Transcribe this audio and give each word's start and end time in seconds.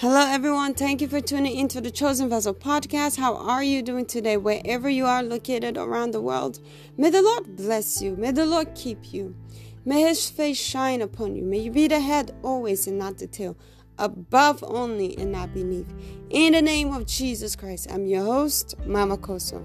Hello, 0.00 0.20
everyone. 0.20 0.74
Thank 0.74 1.00
you 1.00 1.08
for 1.08 1.20
tuning 1.20 1.56
into 1.58 1.80
the 1.80 1.90
Chosen 1.90 2.28
Vessel 2.28 2.54
podcast. 2.54 3.18
How 3.18 3.34
are 3.34 3.64
you 3.64 3.82
doing 3.82 4.06
today, 4.06 4.36
wherever 4.36 4.88
you 4.88 5.06
are 5.06 5.24
located 5.24 5.76
around 5.76 6.12
the 6.12 6.20
world? 6.20 6.60
May 6.96 7.10
the 7.10 7.20
Lord 7.20 7.56
bless 7.56 8.00
you. 8.00 8.14
May 8.14 8.30
the 8.30 8.46
Lord 8.46 8.76
keep 8.76 9.12
you. 9.12 9.34
May 9.84 10.02
his 10.02 10.30
face 10.30 10.56
shine 10.56 11.02
upon 11.02 11.34
you. 11.34 11.42
May 11.42 11.58
you 11.58 11.72
be 11.72 11.88
the 11.88 11.98
head 11.98 12.30
always 12.44 12.86
and 12.86 12.96
not 12.96 13.18
the 13.18 13.26
tail, 13.26 13.56
above 13.98 14.62
only 14.62 15.18
and 15.18 15.32
not 15.32 15.52
beneath. 15.52 15.92
In 16.30 16.52
the 16.52 16.62
name 16.62 16.92
of 16.92 17.04
Jesus 17.04 17.56
Christ, 17.56 17.88
I'm 17.90 18.06
your 18.06 18.24
host, 18.24 18.76
Mama 18.86 19.18
Kosso. 19.18 19.64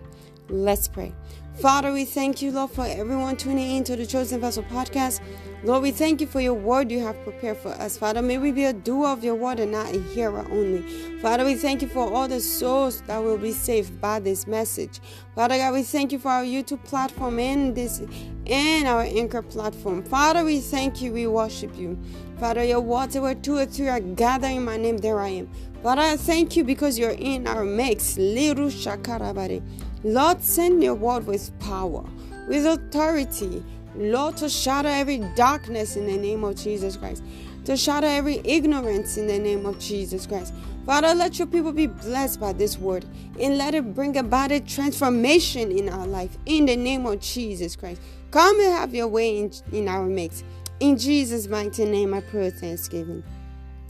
Let's 0.49 0.87
pray. 0.87 1.13
Father, 1.61 1.93
we 1.93 2.03
thank 2.03 2.41
you, 2.41 2.51
Lord, 2.51 2.71
for 2.71 2.83
everyone 2.85 3.37
tuning 3.37 3.77
in 3.77 3.83
to 3.83 3.95
the 3.95 4.07
Chosen 4.07 4.41
Vessel 4.41 4.63
podcast. 4.63 5.21
Lord, 5.63 5.83
we 5.83 5.91
thank 5.91 6.19
you 6.19 6.27
for 6.27 6.41
your 6.41 6.55
word 6.55 6.91
you 6.91 6.99
have 7.01 7.15
prepared 7.23 7.57
for 7.57 7.69
us. 7.69 7.95
Father, 7.95 8.21
may 8.21 8.39
we 8.39 8.51
be 8.51 8.65
a 8.65 8.73
doer 8.73 9.07
of 9.07 9.23
your 9.23 9.35
word 9.35 9.59
and 9.59 9.71
not 9.71 9.95
a 9.95 10.01
hearer 10.01 10.45
only. 10.51 10.81
Father, 11.21 11.45
we 11.45 11.53
thank 11.53 11.81
you 11.83 11.87
for 11.87 12.11
all 12.11 12.27
the 12.27 12.41
souls 12.41 13.01
that 13.03 13.23
will 13.23 13.37
be 13.37 13.51
saved 13.51 14.01
by 14.01 14.19
this 14.19 14.47
message. 14.47 14.99
Father 15.35 15.57
God, 15.57 15.73
we 15.73 15.83
thank 15.83 16.11
you 16.11 16.19
for 16.19 16.29
our 16.29 16.43
YouTube 16.43 16.83
platform 16.83 17.39
and 17.39 17.75
this 17.75 18.01
and 18.47 18.87
our 18.87 19.03
anchor 19.03 19.43
platform. 19.43 20.03
Father, 20.03 20.43
we 20.43 20.59
thank 20.59 21.01
you, 21.01 21.13
we 21.13 21.27
worship 21.27 21.77
you. 21.77 21.97
Father, 22.39 22.63
your 22.63 22.81
words 22.81 23.17
where 23.17 23.35
two 23.35 23.57
or 23.57 23.65
three 23.65 23.87
are 23.87 24.01
gathered 24.01 24.47
in 24.47 24.65
my 24.65 24.75
name, 24.75 24.97
there 24.97 25.21
I 25.21 25.29
am. 25.29 25.49
Father, 25.83 26.01
I 26.01 26.17
thank 26.17 26.57
you 26.57 26.63
because 26.63 26.97
you're 26.97 27.11
in 27.11 27.47
our 27.47 27.63
mix. 27.63 28.17
Liru 28.17 28.69
shakarabare. 28.69 29.61
Lord, 30.03 30.41
send 30.43 30.83
your 30.83 30.95
word 30.95 31.25
with 31.25 31.57
power, 31.59 32.03
with 32.47 32.65
authority. 32.65 33.63
Lord, 33.95 34.37
to 34.37 34.49
shatter 34.49 34.89
every 34.89 35.19
darkness 35.35 35.95
in 35.95 36.07
the 36.07 36.17
name 36.17 36.43
of 36.43 36.55
Jesus 36.55 36.97
Christ, 36.97 37.23
to 37.65 37.77
shatter 37.77 38.07
every 38.07 38.41
ignorance 38.43 39.17
in 39.17 39.27
the 39.27 39.37
name 39.37 39.65
of 39.65 39.79
Jesus 39.79 40.25
Christ. 40.25 40.53
Father, 40.85 41.13
let 41.13 41.39
your 41.39 41.47
people 41.47 41.71
be 41.71 41.87
blessed 41.87 42.39
by 42.39 42.51
this 42.53 42.77
word 42.77 43.05
and 43.39 43.57
let 43.57 43.73
it 43.73 43.93
bring 43.95 44.17
about 44.17 44.51
a 44.51 44.59
transformation 44.59 45.71
in 45.71 45.87
our 45.87 46.05
life 46.05 46.37
in 46.45 46.65
the 46.65 46.75
name 46.75 47.05
of 47.05 47.21
Jesus 47.21 47.75
Christ. 47.75 48.01
Come 48.31 48.59
and 48.59 48.73
have 48.73 48.93
your 48.93 49.07
way 49.07 49.37
in, 49.37 49.51
in 49.71 49.87
our 49.87 50.05
midst. 50.05 50.43
In 50.79 50.97
Jesus' 50.97 51.47
mighty 51.47 51.85
name, 51.85 52.13
I 52.13 52.21
pray 52.21 52.49
thanksgiving. 52.49 53.23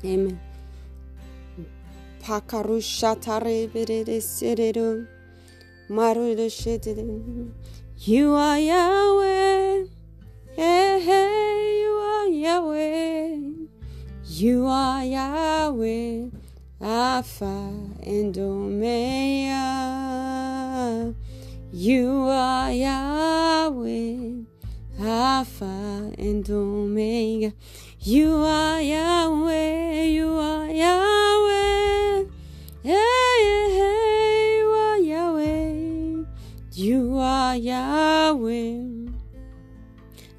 Amen. 0.06 0.40
You 7.98 8.34
are 8.34 8.58
Yahweh. 8.58 9.86
Hey, 10.56 11.00
hey, 11.06 11.82
you 11.82 11.92
are 11.92 12.28
Yahweh. 12.30 13.38
You 14.26 14.66
are 14.66 15.06
Yahweh. 15.06 16.30
Alpha 16.82 17.70
and 18.02 18.36
Omega. 18.36 19.54
You 21.72 22.28
are 22.28 22.72
Yahweh. 22.72 24.46
Alpha 25.00 26.12
and 26.18 26.50
Omega. 26.50 27.54
You 28.00 28.34
are 28.38 28.82
Yahweh. 28.82 30.06
You 30.06 30.30
are 30.40 30.72
Yahweh. 30.72 31.23
Are 37.54 37.58
Yahweh. 37.58 39.12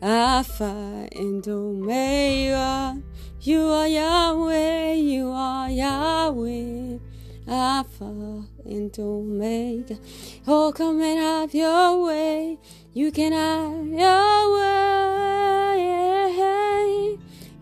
Alpha 0.03 1.09
and 1.13 1.47
Omega. 1.47 3.01
You 3.41 3.61
are 3.61 3.87
Yahweh, 3.87 4.95
you 4.95 5.29
are 5.29 5.71
Yahweh, 5.71 6.99
Alpha 7.47 8.43
and 8.65 8.99
Omega. 8.99 9.97
Oh, 10.49 10.73
come 10.75 11.01
and 11.03 11.21
have 11.21 11.55
your 11.55 12.05
way. 12.05 12.59
You 12.93 13.13
can 13.13 13.31
have 13.33 13.87
your 13.87 14.55
way. 14.55 15.85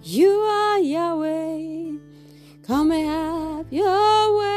You 0.03 0.31
are 0.31 0.79
Yahweh. 0.79 1.99
Come 2.67 2.93
and 2.93 3.07
have 3.07 3.71
your 3.71 4.39
way. 4.39 4.53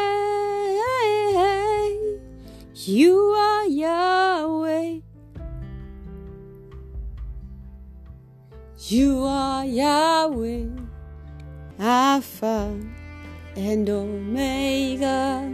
You 2.88 3.18
are 3.18 3.66
Yahweh. 3.66 4.25
You 8.88 9.24
are 9.26 9.66
Yahweh, 9.66 10.68
Alpha 11.80 12.80
and 13.56 13.90
Omega. 13.90 15.52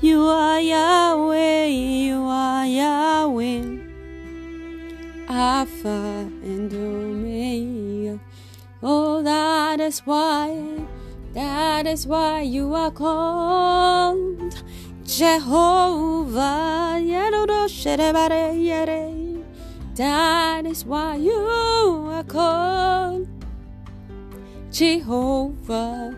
You 0.00 0.22
are 0.22 0.60
Yahweh, 0.60 1.66
you 1.66 2.22
are 2.22 2.64
Yahweh, 2.64 3.78
Alpha 5.28 6.30
and 6.44 6.72
Omega. 6.72 8.20
Oh, 8.80 9.24
that 9.24 9.80
is 9.80 9.98
why, 10.06 10.86
that 11.34 11.88
is 11.88 12.06
why 12.06 12.42
you 12.42 12.74
are 12.74 12.92
called 12.92 14.54
Jehovah. 15.04 16.72
That 19.94 20.64
is 20.64 20.86
why 20.86 21.16
you 21.16 21.36
are 21.36 22.24
called 22.24 23.28
Jehovah. 24.70 26.16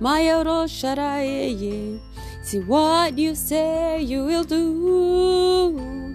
Mayoro 0.00 0.68
Sharaye. 0.68 1.98
See 2.44 2.60
what 2.60 3.18
you 3.18 3.34
say 3.34 4.00
you 4.02 4.24
will 4.24 4.44
do. 4.44 6.14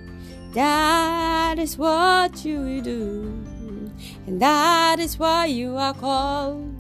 That 0.54 1.60
is 1.60 1.78
what 1.78 2.46
you 2.46 2.60
will 2.60 2.82
do. 2.82 3.92
And 4.26 4.42
that 4.42 5.00
is 5.00 5.20
why 5.20 5.48
you 5.48 5.76
are 5.76 5.94
called 5.94 6.74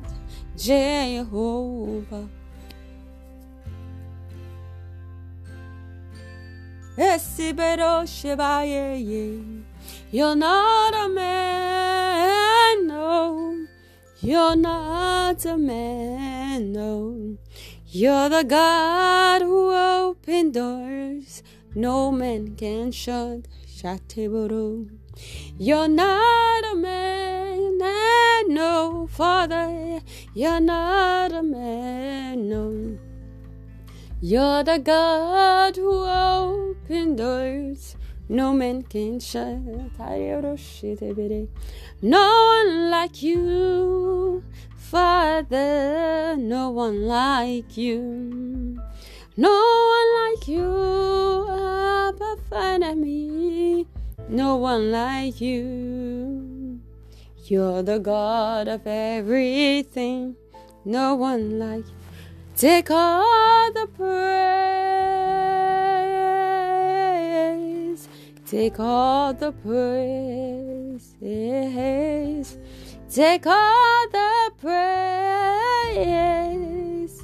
Jehovah. 0.55 2.29
Esibero 6.97 8.05
Shebaye. 8.05 9.60
You're 10.11 10.35
not 10.35 10.93
a 10.93 11.07
man, 11.07 12.87
no. 12.87 13.65
You're 14.19 14.57
not 14.57 15.45
a 15.45 15.57
man, 15.57 16.73
no. 16.73 17.37
You're 17.87 18.27
the 18.29 18.43
God 18.43 19.41
who 19.41 19.73
opened 19.73 20.53
doors 20.53 21.43
no 21.73 22.11
man 22.11 22.57
can 22.57 22.91
shut. 22.91 23.47
Shatiburu. 23.65 24.89
You're 25.57 25.87
not 25.87 26.63
a 26.73 26.75
man, 26.75 27.79
no, 28.49 29.07
Father. 29.09 30.01
You're 30.33 30.59
not 30.59 31.31
a 31.31 31.41
man, 31.41 32.49
no. 32.49 32.97
You're 34.19 34.63
the 34.63 34.79
God 34.79 35.77
who 35.77 36.03
opened 36.03 37.17
doors 37.17 37.95
no 38.31 38.53
man 38.53 38.81
can 38.83 39.19
shut. 39.19 39.59
Eh, 39.99 41.45
no 42.01 42.23
one 42.47 42.89
like 42.89 43.21
you, 43.21 44.41
Father. 44.77 46.37
No 46.37 46.69
one 46.69 47.07
like 47.07 47.75
you. 47.75 48.79
No 49.35 49.51
one 49.95 50.09
like 50.21 50.47
you, 50.47 51.45
Abba, 51.49 52.37
Father, 52.49 52.95
me. 52.95 53.85
No 54.29 54.55
one 54.55 54.91
like 54.91 55.41
you. 55.41 56.79
You're 57.43 57.83
the 57.83 57.99
God 57.99 58.69
of 58.69 58.87
everything. 58.87 60.37
No 60.85 61.15
one 61.15 61.59
like 61.59 61.85
you. 61.85 61.95
Take 62.55 62.91
all 62.91 63.73
the 63.73 63.87
praise. 63.87 65.20
Take 68.51 68.79
all 68.81 69.33
the 69.33 69.53
praise. 69.53 71.15
Take 73.09 73.47
all 73.47 74.07
the 74.11 74.51
praise. 75.95 77.23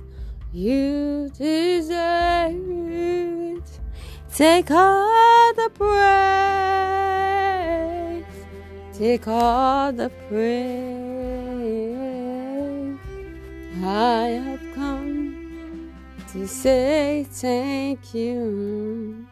You 0.54 1.30
deserve 1.38 2.56
it. 2.90 3.80
Take 4.34 4.72
all 4.72 5.54
the 5.54 5.70
praise. 5.76 6.16
Take 8.98 9.28
all 9.28 9.92
the 9.92 10.10
praise. 10.30 10.48
I 13.84 14.40
have 14.46 14.64
come 14.74 15.92
to 16.32 16.48
say 16.48 17.26
thank 17.30 18.14
you. 18.14 19.28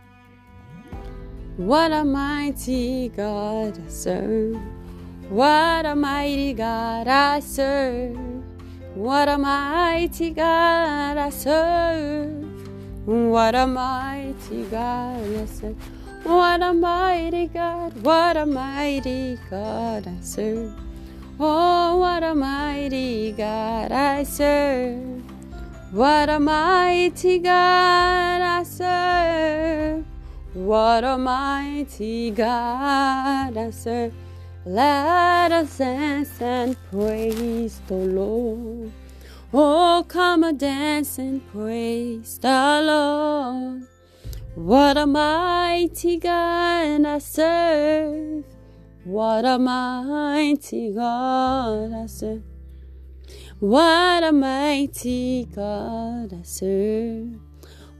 What 1.57 1.93
a 1.93 2.03
mighty 2.03 3.07
God 3.07 3.79
I 3.79 3.89
serve. 3.89 4.59
What 5.29 5.85
a 5.85 5.95
mighty 5.95 6.51
God 6.53 7.07
I 7.07 7.39
serve. 7.39 8.17
What 8.93 9.29
a 9.29 9.37
mighty 9.37 10.31
God 10.31 11.17
I 11.17 11.29
serve. 11.29 12.43
What 13.05 13.55
a 13.55 13.65
mighty 13.67 14.63
God 14.63 15.23
I 15.23 15.45
serve. 15.45 15.77
What 16.25 16.61
a 16.61 16.73
mighty 16.73 17.47
God, 17.47 18.03
what 18.03 18.35
a 18.35 18.45
mighty 18.45 19.37
God 19.49 20.07
I 20.07 20.21
serve. 20.21 20.73
Oh, 21.39 21.97
what 21.97 22.23
a 22.23 22.35
mighty 22.35 23.31
God 23.31 23.93
I 23.93 24.23
serve. 24.23 25.23
What 25.91 26.29
a 26.29 26.39
mighty 26.39 27.39
God 27.39 28.41
I 28.41 28.63
serve. 28.63 30.14
What 30.55 31.03
a 31.03 31.17
mighty 31.17 32.31
God 32.31 33.57
I 33.57 33.69
serve. 33.71 34.13
Let 34.63 35.51
us 35.51 35.77
dance 35.77 36.41
and 36.41 36.77
praise 36.89 37.81
the 37.87 37.95
Lord. 37.95 38.89
Oh, 39.53 40.05
come 40.07 40.45
and 40.45 40.57
dance 40.57 41.17
and 41.17 41.45
praise 41.51 42.37
the 42.37 42.81
Lord. 42.85 43.83
What 44.55 44.95
a 44.95 45.05
mighty 45.05 46.17
God 46.19 47.05
I 47.05 47.17
serve. 47.17 48.45
What 49.03 49.43
a 49.43 49.59
mighty 49.59 50.93
God 50.93 51.91
I 51.91 52.05
serve. 52.05 52.43
What 53.59 54.23
a 54.23 54.31
mighty 54.31 55.49
God 55.53 56.31
I 56.33 56.43
serve. 56.43 57.44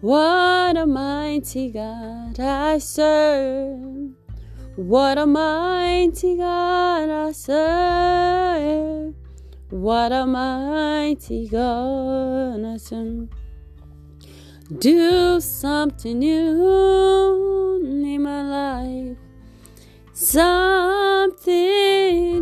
What 0.06 0.78
a 0.78 0.86
mighty 0.86 1.72
God 1.72 2.40
I 2.40 2.78
serve. 2.78 4.12
What 4.76 5.18
a 5.18 5.26
mighty 5.26 6.38
God 6.38 7.10
I 7.10 7.32
serve. 7.32 9.16
What 9.72 10.12
a 10.12 10.28
mighty 10.28 11.48
God 11.50 12.64
I 12.64 12.78
serve. 12.78 13.30
Do 14.78 15.42
something 15.42 16.20
new 16.20 17.82
in 17.84 18.22
my 18.22 18.44
life. 18.44 19.18
Something 20.14 21.56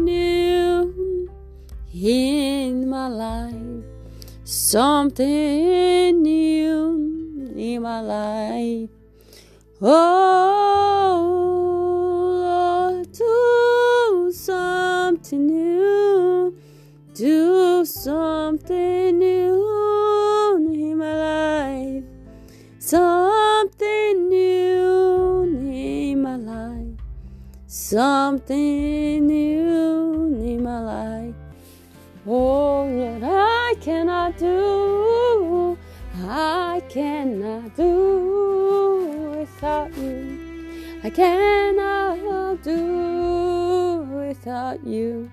new 0.04 1.30
in 1.94 2.90
my 2.90 3.08
life. 3.08 3.86
Something 4.44 6.22
new 6.22 7.23
in 7.58 7.82
my 7.82 8.02
life. 8.02 8.90
Oh, 9.82 11.40
Lord, 12.42 13.12
do 13.12 14.32
something 14.34 15.48
new. 15.48 16.56
Do 17.14 17.86
something 17.86 19.20
new 19.20 20.70
in 20.74 20.98
my 20.98 21.16
life. 21.16 22.04
Something 22.80 24.30
new 24.30 25.44
in 25.72 26.22
my 26.22 26.38
life. 26.38 26.98
Something 27.68 29.28
new 29.28 30.36
in 30.44 30.64
my 30.64 30.80
life. 30.80 31.36
Oh 32.26 32.86
Lord, 32.86 33.24
I 41.14 41.16
cannot 41.16 42.64
do 42.64 44.02
without 44.10 44.84
you. 44.84 45.30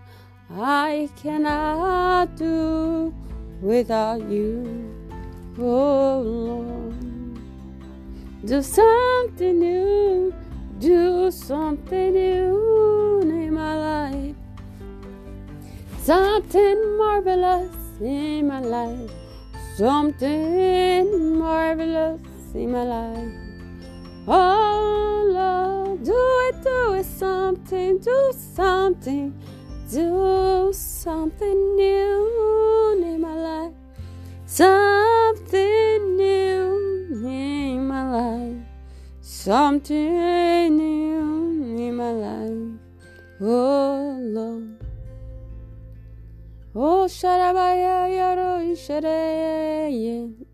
I 0.51 1.09
cannot 1.17 2.37
do 2.37 3.15
without 3.63 4.21
you. 4.29 4.93
Oh 5.59 6.21
Lord, 6.21 7.41
do 8.45 8.61
something 8.61 9.59
new, 9.59 10.35
do 10.79 11.31
something 11.31 12.13
new 12.13 13.21
in 13.23 13.55
my 13.55 13.75
life. 13.77 14.37
Something 16.03 16.99
marvelous 16.99 17.75
in 18.03 18.49
my 18.49 18.61
life. 18.61 19.11
Something 19.77 21.39
marvelous 21.39 22.21
in 22.53 22.71
my 22.71 22.83
life. 22.85 23.50
Oh 24.33 25.27
Lord, 25.27 26.05
do 26.05 26.13
it, 26.13 26.63
do 26.63 26.93
it, 26.95 27.05
something, 27.05 27.99
do 27.99 28.33
something, 28.33 29.35
do 29.91 30.71
something 30.73 31.75
new 31.75 33.03
in 33.05 33.21
my 33.21 33.35
life. 33.35 33.73
Something 34.47 36.17
new 36.17 37.27
in 37.27 37.89
my 37.89 38.05
life. 38.09 38.63
Something 39.21 40.77
new 40.77 41.77
in 41.77 41.97
my 41.97 42.13
life. 42.13 42.79
Oh 43.41 44.17
Lord. 44.21 44.77
Oh, 46.73 47.09
Sharabaya 47.11 48.07
Yaro 48.15 48.77
Shareye. 48.79 50.50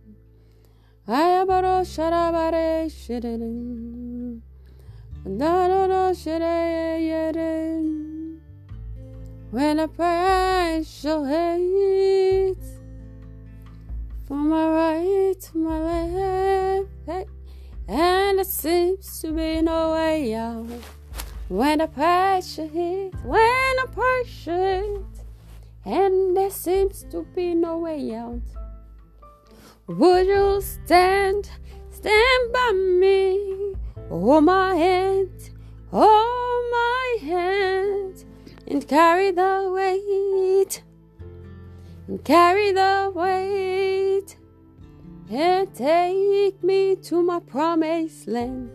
When 9.53 9.79
I 9.79 9.87
pray, 9.87 10.85
shall 10.85 11.25
hate 11.25 12.57
from 14.27 14.49
my 14.49 14.69
right 14.69 15.41
to 15.41 15.59
my 15.59 15.79
left, 15.79 16.89
hey. 17.07 17.27
and 17.87 18.41
it 18.41 18.47
seems 18.49 19.21
to 19.21 19.31
be 19.31 19.63
no 19.63 19.93
way 19.93 20.35
out. 20.35 20.67
When 21.49 21.81
I 21.81 21.87
the 21.87 21.93
pressure 21.93 22.67
hits, 22.67 23.17
when 23.23 23.39
I 23.41 23.85
the 23.87 23.93
pressure 23.93 24.83
hits, 24.83 25.21
and 25.85 26.37
there 26.37 26.51
seems 26.51 27.05
to 27.13 27.23
be 27.33 27.55
no 27.55 27.79
way 27.79 28.13
out. 28.13 28.56
Would 29.89 30.27
you 30.27 30.61
stand, 30.61 31.49
stand 31.91 32.53
by 32.53 32.73
me? 32.73 33.73
Hold 34.09 34.43
my 34.43 34.75
hand, 34.75 35.31
hold 35.93 36.65
my 36.73 37.19
hand, 37.23 38.25
and 38.67 38.87
carry 38.89 39.31
the 39.31 39.71
weight, 39.73 40.83
and 42.09 42.25
carry 42.25 42.73
the 42.73 43.13
weight, 43.15 44.37
and 45.31 45.73
take 45.73 46.65
me 46.65 46.97
to 46.97 47.23
my 47.23 47.39
promised 47.39 48.27
land. 48.27 48.69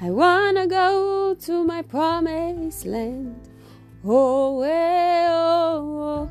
I 0.00 0.10
wanna 0.10 0.66
go 0.66 1.34
to 1.34 1.64
my 1.64 1.82
promised 1.82 2.86
land. 2.86 3.46
Oh, 4.02 4.56
well, 4.56 6.30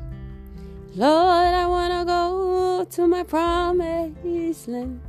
Lord, 0.96 1.54
I 1.54 1.66
wanna 1.68 2.04
go 2.04 2.84
to 2.84 3.06
my 3.06 3.22
promised 3.22 4.66
land. 4.66 5.00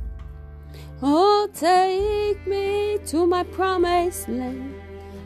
Oh, 1.02 1.48
take 1.52 2.46
me 2.46 2.98
to 3.06 3.26
my 3.26 3.42
promised 3.42 4.28
land. 4.28 4.76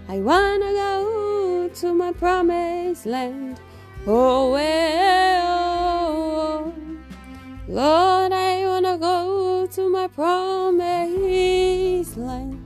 I 0.08 0.20
wanna 0.20 0.72
go 0.72 1.68
to 1.74 1.92
my 1.92 2.10
promised 2.12 3.04
land. 3.04 3.60
Oh, 4.06 4.52
well, 4.52 5.52
Lord, 7.68 8.32
I 8.32 8.66
wanna 8.66 8.96
go 8.96 9.66
to 9.66 9.90
my 9.90 10.06
promised 10.06 10.86
land. 12.16 12.62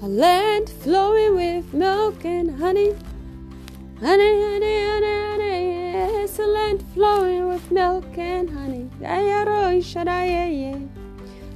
A 0.00 0.08
land 0.08 0.70
flowing 0.70 1.34
with 1.34 1.74
milk 1.74 2.24
and 2.24 2.58
honey. 2.58 2.94
Honey, 4.00 4.42
honey, 4.42 4.86
honey, 4.86 6.26
honey, 6.26 6.26
land 6.52 6.84
flowing 6.94 7.48
with 7.48 7.70
milk 7.70 8.18
and 8.18 8.50
honey. 8.50 8.90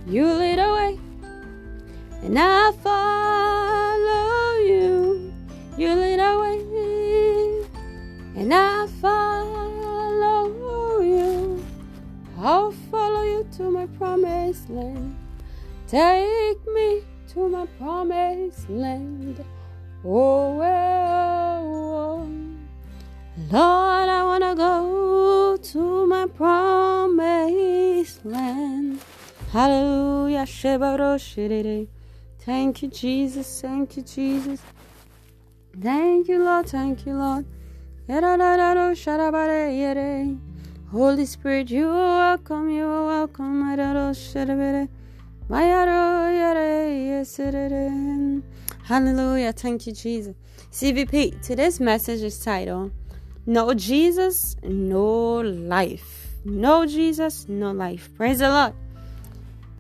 You 0.07 0.25
lead 0.35 0.61
away, 0.61 0.99
and 2.23 2.39
I 2.39 2.73
follow 2.83 4.55
you. 4.61 5.33
You 5.77 5.95
lead 5.95 6.21
away, 6.21 6.61
and 8.37 8.55
I 8.55 8.87
follow 9.03 11.01
you. 11.01 11.65
I'll 12.39 12.71
follow 12.91 13.23
you 13.23 13.49
to 13.57 13.69
my 13.69 13.87
promised 13.99 14.71
land. 14.71 15.17
Take 15.89 16.65
me 16.73 17.03
to 17.35 17.49
my 17.49 17.67
promised 17.79 18.71
land. 18.71 19.45
Oh, 20.05 20.55
well, 20.57 21.08
Lord, 23.51 24.11
I 24.11 24.25
want 24.25 24.45
to 24.45 24.55
go 24.55 25.57
to 25.57 26.07
my 26.07 26.27
promised 26.27 28.23
land. 28.23 29.01
Hallelujah. 29.51 30.45
Thank 32.41 32.83
you, 32.83 32.89
Jesus. 32.89 33.63
Thank 33.63 33.97
you, 33.97 34.03
Jesus. 34.03 34.61
Thank 35.81 36.29
you, 36.29 36.45
Lord. 36.45 36.69
Thank 36.69 37.07
you, 37.07 37.15
Lord. 37.15 37.47
Holy 40.91 41.25
Spirit, 41.25 41.71
you 41.71 41.89
are 41.89 42.37
welcome, 42.37 42.69
you 42.69 42.85
are 42.85 43.07
welcome. 43.07 43.63
Hallelujah. 48.85 49.53
Thank 49.53 49.87
you, 49.87 49.93
Jesus. 49.95 50.35
CVP, 50.71 51.41
today's 51.41 51.81
message 51.81 52.21
is 52.21 52.39
titled 52.39 52.93
No 53.49 53.73
Jesus, 53.73 54.57
No 54.63 55.41
Life. 55.41 56.37
No 56.45 56.85
Jesus, 56.85 57.49
No 57.49 57.73
Life. 57.73 58.11
Praise 58.15 58.41
the 58.41 58.51
Lord. 58.51 58.75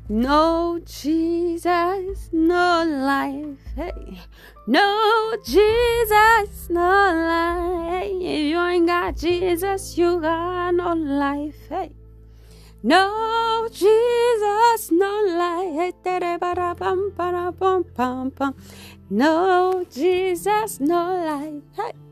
No 0.08 0.80
Jesus, 0.86 2.30
no 2.32 2.82
life. 2.88 3.58
Hey. 3.76 4.22
No 4.66 5.36
Jesus, 5.44 6.70
no 6.70 6.80
life. 6.80 8.10
If 8.22 8.40
you 8.48 8.58
ain't 8.58 8.86
got 8.86 9.18
Jesus, 9.18 9.98
you 9.98 10.18
got 10.18 10.74
no 10.74 10.94
life. 10.94 11.68
Hey. 11.68 11.92
No 12.82 13.68
Jesus, 13.70 14.90
no 14.90 15.12
life. 15.36 15.92
No 19.10 19.84
Jesus, 19.90 20.80
no 20.80 21.02
life. 21.22 21.62
Hey. 21.76 22.07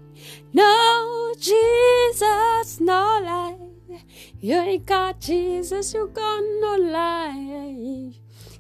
No 0.53 1.35
Jesus, 1.39 2.81
no 2.81 3.21
life. 3.25 4.03
You 4.41 4.57
ain't 4.57 4.87
got 4.87 5.21
Jesus, 5.21 5.95
you 5.95 6.11
got 6.13 6.43
no 6.61 6.77
life. 6.91 8.15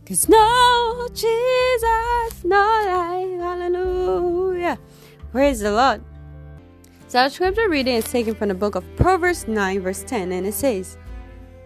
Cause 0.06 0.28
no 0.28 1.08
Jesus, 1.12 2.44
no 2.44 2.82
life. 2.86 3.40
Hallelujah. 3.40 4.78
Praise 5.32 5.60
the 5.60 5.72
Lord. 5.72 6.02
So 7.08 7.20
our 7.20 7.30
scripture 7.30 7.68
reading 7.68 7.94
is 7.94 8.04
taken 8.04 8.34
from 8.34 8.48
the 8.48 8.54
book 8.54 8.74
of 8.74 8.84
Proverbs 8.96 9.46
9, 9.46 9.80
verse 9.80 10.02
10, 10.04 10.32
and 10.32 10.46
it 10.46 10.54
says, 10.54 10.96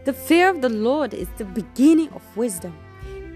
The 0.04 0.12
fear 0.12 0.50
of 0.50 0.60
the 0.60 0.68
Lord 0.68 1.14
is 1.14 1.28
the 1.38 1.44
beginning 1.44 2.10
of 2.10 2.36
wisdom, 2.36 2.76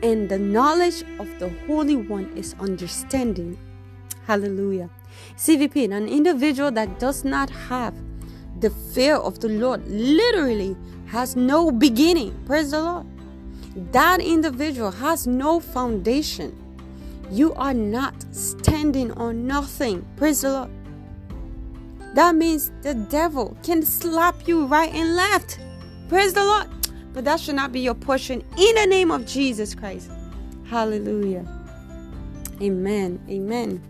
and 0.02 0.28
the 0.28 0.38
knowledge 0.38 1.02
of 1.18 1.38
the 1.38 1.48
Holy 1.66 1.96
One 1.96 2.30
is 2.36 2.54
understanding. 2.60 3.56
Hallelujah. 4.26 4.90
CVP, 5.36 5.90
an 5.92 6.08
individual 6.08 6.70
that 6.72 6.98
does 6.98 7.24
not 7.24 7.50
have 7.50 7.94
the 8.60 8.70
fear 8.70 9.16
of 9.16 9.40
the 9.40 9.48
Lord 9.48 9.86
literally 9.88 10.76
has 11.06 11.36
no 11.36 11.70
beginning. 11.70 12.34
Praise 12.46 12.70
the 12.70 12.80
Lord. 12.80 13.06
That 13.92 14.20
individual 14.20 14.90
has 14.90 15.26
no 15.26 15.60
foundation. 15.60 16.56
You 17.30 17.52
are 17.54 17.74
not 17.74 18.14
standing 18.32 19.12
on 19.12 19.46
nothing. 19.46 20.06
Praise 20.16 20.42
the 20.42 20.52
Lord. 20.52 20.70
That 22.14 22.36
means 22.36 22.70
the 22.82 22.94
devil 22.94 23.56
can 23.62 23.82
slap 23.82 24.46
you 24.46 24.66
right 24.66 24.92
and 24.94 25.16
left. 25.16 25.58
Praise 26.08 26.32
the 26.32 26.44
Lord. 26.44 26.68
But 27.12 27.24
that 27.24 27.40
should 27.40 27.56
not 27.56 27.72
be 27.72 27.80
your 27.80 27.94
portion 27.94 28.42
in 28.56 28.74
the 28.76 28.86
name 28.86 29.10
of 29.10 29.26
Jesus 29.26 29.74
Christ. 29.74 30.10
Hallelujah. 30.64 31.44
Amen. 32.62 33.20
Amen. 33.28 33.82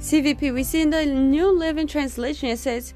CVP, 0.00 0.54
we 0.54 0.62
see 0.62 0.82
in 0.82 0.90
the 0.90 1.04
New 1.04 1.50
Living 1.50 1.86
Translation, 1.86 2.50
it 2.50 2.58
says, 2.58 2.94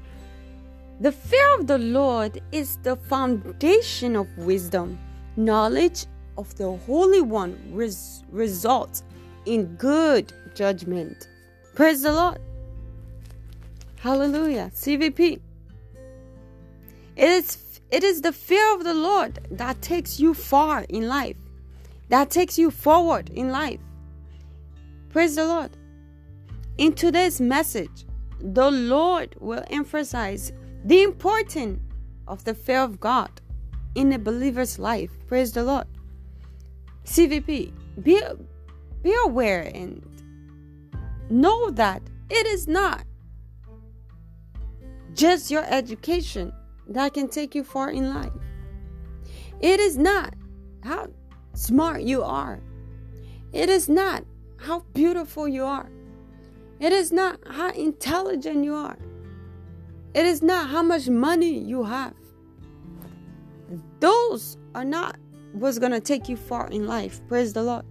the 1.01 1.11
fear 1.11 1.55
of 1.55 1.67
the 1.67 1.77
Lord 1.77 2.41
is 2.53 2.77
the 2.77 2.95
foundation 2.95 4.15
of 4.15 4.27
wisdom. 4.37 4.97
Knowledge 5.35 6.05
of 6.37 6.55
the 6.55 6.77
Holy 6.85 7.19
One 7.19 7.59
res- 7.71 8.23
results 8.31 9.03
in 9.45 9.75
good 9.75 10.31
judgment. 10.55 11.27
Praise 11.75 12.03
the 12.03 12.13
Lord. 12.13 12.39
Hallelujah. 13.99 14.71
CVP. 14.73 15.41
It 17.17 17.29
is, 17.29 17.81
it 17.91 18.03
is 18.03 18.21
the 18.21 18.31
fear 18.31 18.73
of 18.73 18.85
the 18.85 18.93
Lord 18.93 19.39
that 19.51 19.81
takes 19.81 20.21
you 20.21 20.33
far 20.33 20.85
in 20.87 21.07
life, 21.09 21.37
that 22.07 22.29
takes 22.29 22.57
you 22.57 22.71
forward 22.71 23.29
in 23.29 23.49
life. 23.49 23.81
Praise 25.09 25.35
the 25.35 25.45
Lord. 25.45 25.71
In 26.79 26.93
today's 26.93 27.39
message, 27.39 28.05
the 28.39 28.71
Lord 28.71 29.35
will 29.39 29.63
emphasize 29.69 30.51
the 30.83 31.03
importance 31.03 31.79
of 32.27 32.43
the 32.45 32.55
fear 32.55 32.81
of 32.81 32.99
God 32.99 33.29
in 33.93 34.11
a 34.11 34.17
believer's 34.17 34.79
life. 34.79 35.11
Praise 35.27 35.51
the 35.51 35.63
Lord. 35.63 35.85
CVP, 37.05 37.73
be, 38.01 38.21
be 39.03 39.15
aware 39.23 39.71
and 39.75 40.03
know 41.29 41.69
that 41.69 42.01
it 42.31 42.47
is 42.47 42.67
not 42.67 43.03
just 45.13 45.51
your 45.51 45.65
education 45.65 46.51
that 46.87 47.13
can 47.13 47.27
take 47.27 47.53
you 47.53 47.63
far 47.63 47.91
in 47.91 48.11
life. 48.15 48.31
It 49.61 49.79
is 49.79 49.95
not 49.95 50.33
how 50.83 51.07
smart 51.53 52.01
you 52.01 52.23
are. 52.23 52.61
It 53.51 53.69
is 53.69 53.87
not 53.87 54.25
how 54.57 54.79
beautiful 54.93 55.47
you 55.47 55.65
are. 55.65 55.87
It 56.79 56.91
is 56.91 57.11
not 57.11 57.39
how 57.49 57.71
intelligent 57.71 58.63
you 58.63 58.75
are. 58.75 58.97
It 60.13 60.25
is 60.25 60.41
not 60.41 60.69
how 60.69 60.83
much 60.83 61.09
money 61.09 61.57
you 61.57 61.83
have. 61.83 62.13
Those 63.99 64.57
are 64.75 64.85
not 64.85 65.17
what's 65.53 65.79
going 65.79 65.91
to 65.91 65.99
take 65.99 66.29
you 66.29 66.35
far 66.35 66.67
in 66.69 66.87
life. 66.87 67.21
Praise 67.27 67.53
the 67.53 67.63
Lord. 67.63 67.85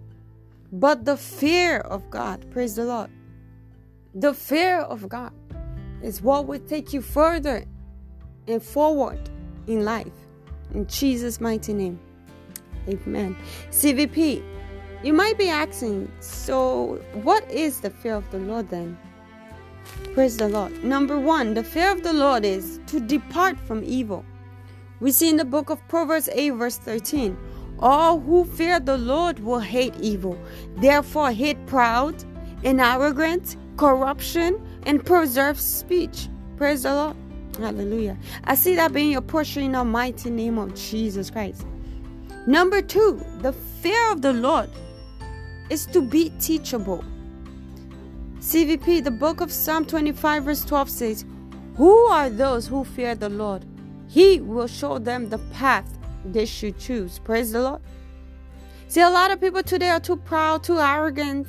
But 0.72 1.04
the 1.04 1.16
fear 1.16 1.78
of 1.78 2.08
God, 2.10 2.50
praise 2.50 2.76
the 2.76 2.84
Lord. 2.84 3.10
The 4.14 4.34
fear 4.34 4.78
of 4.80 5.08
God 5.08 5.32
is 6.02 6.22
what 6.22 6.46
will 6.46 6.60
take 6.60 6.92
you 6.92 7.02
further 7.02 7.64
and 8.46 8.62
forward 8.62 9.30
in 9.66 9.84
life. 9.84 10.12
In 10.74 10.86
Jesus' 10.86 11.40
mighty 11.40 11.74
name. 11.74 11.98
Amen. 12.88 13.36
CVP, 13.70 14.42
you 15.02 15.12
might 15.12 15.36
be 15.36 15.48
asking, 15.48 16.10
so 16.20 17.00
what 17.22 17.48
is 17.50 17.80
the 17.80 17.90
fear 17.90 18.14
of 18.14 18.30
the 18.30 18.38
Lord 18.38 18.68
then? 18.68 18.96
Praise 20.14 20.36
the 20.36 20.48
Lord. 20.48 20.84
Number 20.84 21.18
one, 21.18 21.54
the 21.54 21.64
fear 21.64 21.90
of 21.90 22.02
the 22.02 22.12
Lord 22.12 22.44
is 22.44 22.78
to 22.86 23.00
depart 23.00 23.58
from 23.58 23.82
evil. 23.84 24.24
We 25.00 25.10
see 25.10 25.28
in 25.28 25.36
the 25.36 25.44
book 25.44 25.70
of 25.70 25.86
Proverbs 25.88 26.28
8, 26.32 26.50
verse 26.50 26.78
13 26.78 27.36
All 27.80 28.20
who 28.20 28.44
fear 28.44 28.78
the 28.78 28.96
Lord 28.96 29.40
will 29.40 29.58
hate 29.58 29.94
evil, 30.00 30.38
therefore, 30.76 31.32
hate 31.32 31.66
proud 31.66 32.14
and 32.62 32.80
arrogant, 32.80 33.56
corruption, 33.76 34.64
and 34.84 35.04
preserve 35.04 35.58
speech. 35.58 36.28
Praise 36.56 36.84
the 36.84 36.94
Lord. 36.94 37.16
Hallelujah. 37.58 38.16
I 38.44 38.54
see 38.54 38.76
that 38.76 38.92
being 38.92 39.10
your 39.10 39.20
portion 39.20 39.64
in 39.64 39.72
the 39.72 39.84
mighty 39.84 40.30
name 40.30 40.58
of 40.58 40.74
Jesus 40.74 41.28
Christ. 41.30 41.66
Number 42.46 42.82
two, 42.82 43.20
the 43.40 43.52
fear 43.52 44.12
of 44.12 44.22
the 44.22 44.32
Lord 44.32 44.70
is 45.70 45.86
to 45.86 46.02
be 46.02 46.30
teachable. 46.40 47.04
CVP, 48.38 49.04
the 49.04 49.10
book 49.10 49.40
of 49.40 49.52
Psalm 49.52 49.84
25, 49.86 50.44
verse 50.44 50.64
12 50.64 50.90
says, 50.90 51.24
Who 51.76 51.96
are 52.06 52.28
those 52.28 52.66
who 52.66 52.84
fear 52.84 53.14
the 53.14 53.28
Lord? 53.28 53.64
He 54.08 54.40
will 54.40 54.66
show 54.66 54.98
them 54.98 55.28
the 55.28 55.38
path 55.54 55.98
they 56.24 56.44
should 56.44 56.78
choose. 56.78 57.18
Praise 57.18 57.52
the 57.52 57.62
Lord. 57.62 57.82
See, 58.88 59.00
a 59.00 59.08
lot 59.08 59.30
of 59.30 59.40
people 59.40 59.62
today 59.62 59.88
are 59.88 60.00
too 60.00 60.16
proud, 60.16 60.64
too 60.64 60.78
arrogant. 60.78 61.48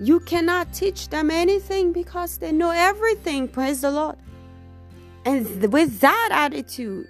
You 0.00 0.20
cannot 0.20 0.72
teach 0.72 1.08
them 1.08 1.30
anything 1.30 1.92
because 1.92 2.38
they 2.38 2.52
know 2.52 2.70
everything. 2.70 3.48
Praise 3.48 3.82
the 3.82 3.90
Lord. 3.90 4.16
And 5.24 5.72
with 5.72 6.00
that 6.00 6.28
attitude, 6.32 7.06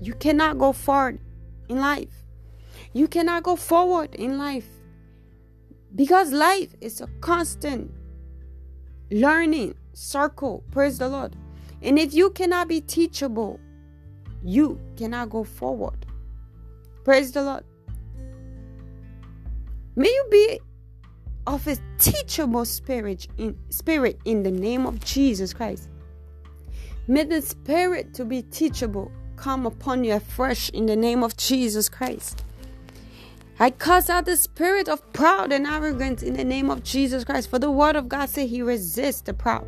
you 0.00 0.14
cannot 0.14 0.58
go 0.58 0.72
forward 0.72 1.18
in 1.68 1.80
life. 1.80 2.22
You 2.92 3.08
cannot 3.08 3.42
go 3.42 3.56
forward 3.56 4.14
in 4.14 4.38
life. 4.38 4.68
Because 5.94 6.32
life 6.32 6.74
is 6.80 7.00
a 7.00 7.06
constant 7.20 7.90
learning 9.10 9.74
circle. 9.92 10.62
Praise 10.70 10.98
the 10.98 11.08
Lord. 11.08 11.34
And 11.82 11.98
if 11.98 12.14
you 12.14 12.30
cannot 12.30 12.68
be 12.68 12.80
teachable, 12.80 13.60
you 14.44 14.80
cannot 14.96 15.30
go 15.30 15.44
forward. 15.44 16.06
Praise 17.04 17.32
the 17.32 17.42
Lord. 17.42 17.64
May 19.96 20.08
you 20.08 20.26
be 20.30 20.60
of 21.46 21.66
a 21.66 21.76
teachable 21.98 22.64
spirit 22.64 23.26
in 23.38 23.56
spirit 23.70 24.20
in 24.24 24.42
the 24.42 24.50
name 24.50 24.86
of 24.86 25.00
Jesus 25.00 25.54
Christ. 25.54 25.88
May 27.06 27.24
the 27.24 27.40
spirit 27.40 28.12
to 28.14 28.24
be 28.24 28.42
teachable 28.42 29.10
come 29.36 29.66
upon 29.66 30.04
you 30.04 30.12
afresh 30.12 30.68
in 30.70 30.86
the 30.86 30.96
name 30.96 31.22
of 31.22 31.36
Jesus 31.36 31.88
Christ. 31.88 32.44
I 33.60 33.70
cast 33.70 34.08
out 34.08 34.24
the 34.24 34.36
spirit 34.36 34.88
of 34.88 35.12
proud 35.12 35.50
and 35.50 35.66
arrogance 35.66 36.22
in 36.22 36.34
the 36.34 36.44
name 36.44 36.70
of 36.70 36.84
Jesus 36.84 37.24
Christ. 37.24 37.50
For 37.50 37.58
the 37.58 37.72
word 37.72 37.96
of 37.96 38.08
God 38.08 38.28
says 38.28 38.48
he 38.48 38.62
resists 38.62 39.22
the 39.22 39.34
proud, 39.34 39.66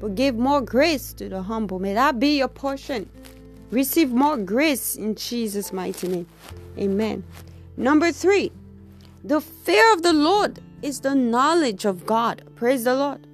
but 0.00 0.14
give 0.14 0.36
more 0.36 0.60
grace 0.60 1.14
to 1.14 1.30
the 1.30 1.42
humble. 1.42 1.78
May 1.78 1.94
that 1.94 2.20
be 2.20 2.38
your 2.38 2.48
portion. 2.48 3.08
Receive 3.70 4.12
more 4.12 4.36
grace 4.36 4.96
in 4.96 5.14
Jesus' 5.14 5.72
mighty 5.72 6.08
name. 6.08 6.26
Amen. 6.78 7.24
Number 7.78 8.12
three, 8.12 8.52
the 9.24 9.40
fear 9.40 9.94
of 9.94 10.02
the 10.02 10.12
Lord 10.12 10.60
is 10.82 11.00
the 11.00 11.14
knowledge 11.14 11.86
of 11.86 12.04
God. 12.04 12.42
Praise 12.54 12.84
the 12.84 12.94
Lord. 12.94 13.26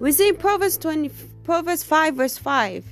We 0.00 0.10
see 0.10 0.32
Proverbs 0.32 0.76
20, 0.78 1.08
Proverbs 1.44 1.84
5, 1.84 2.16
verse 2.16 2.36
5. 2.36 2.84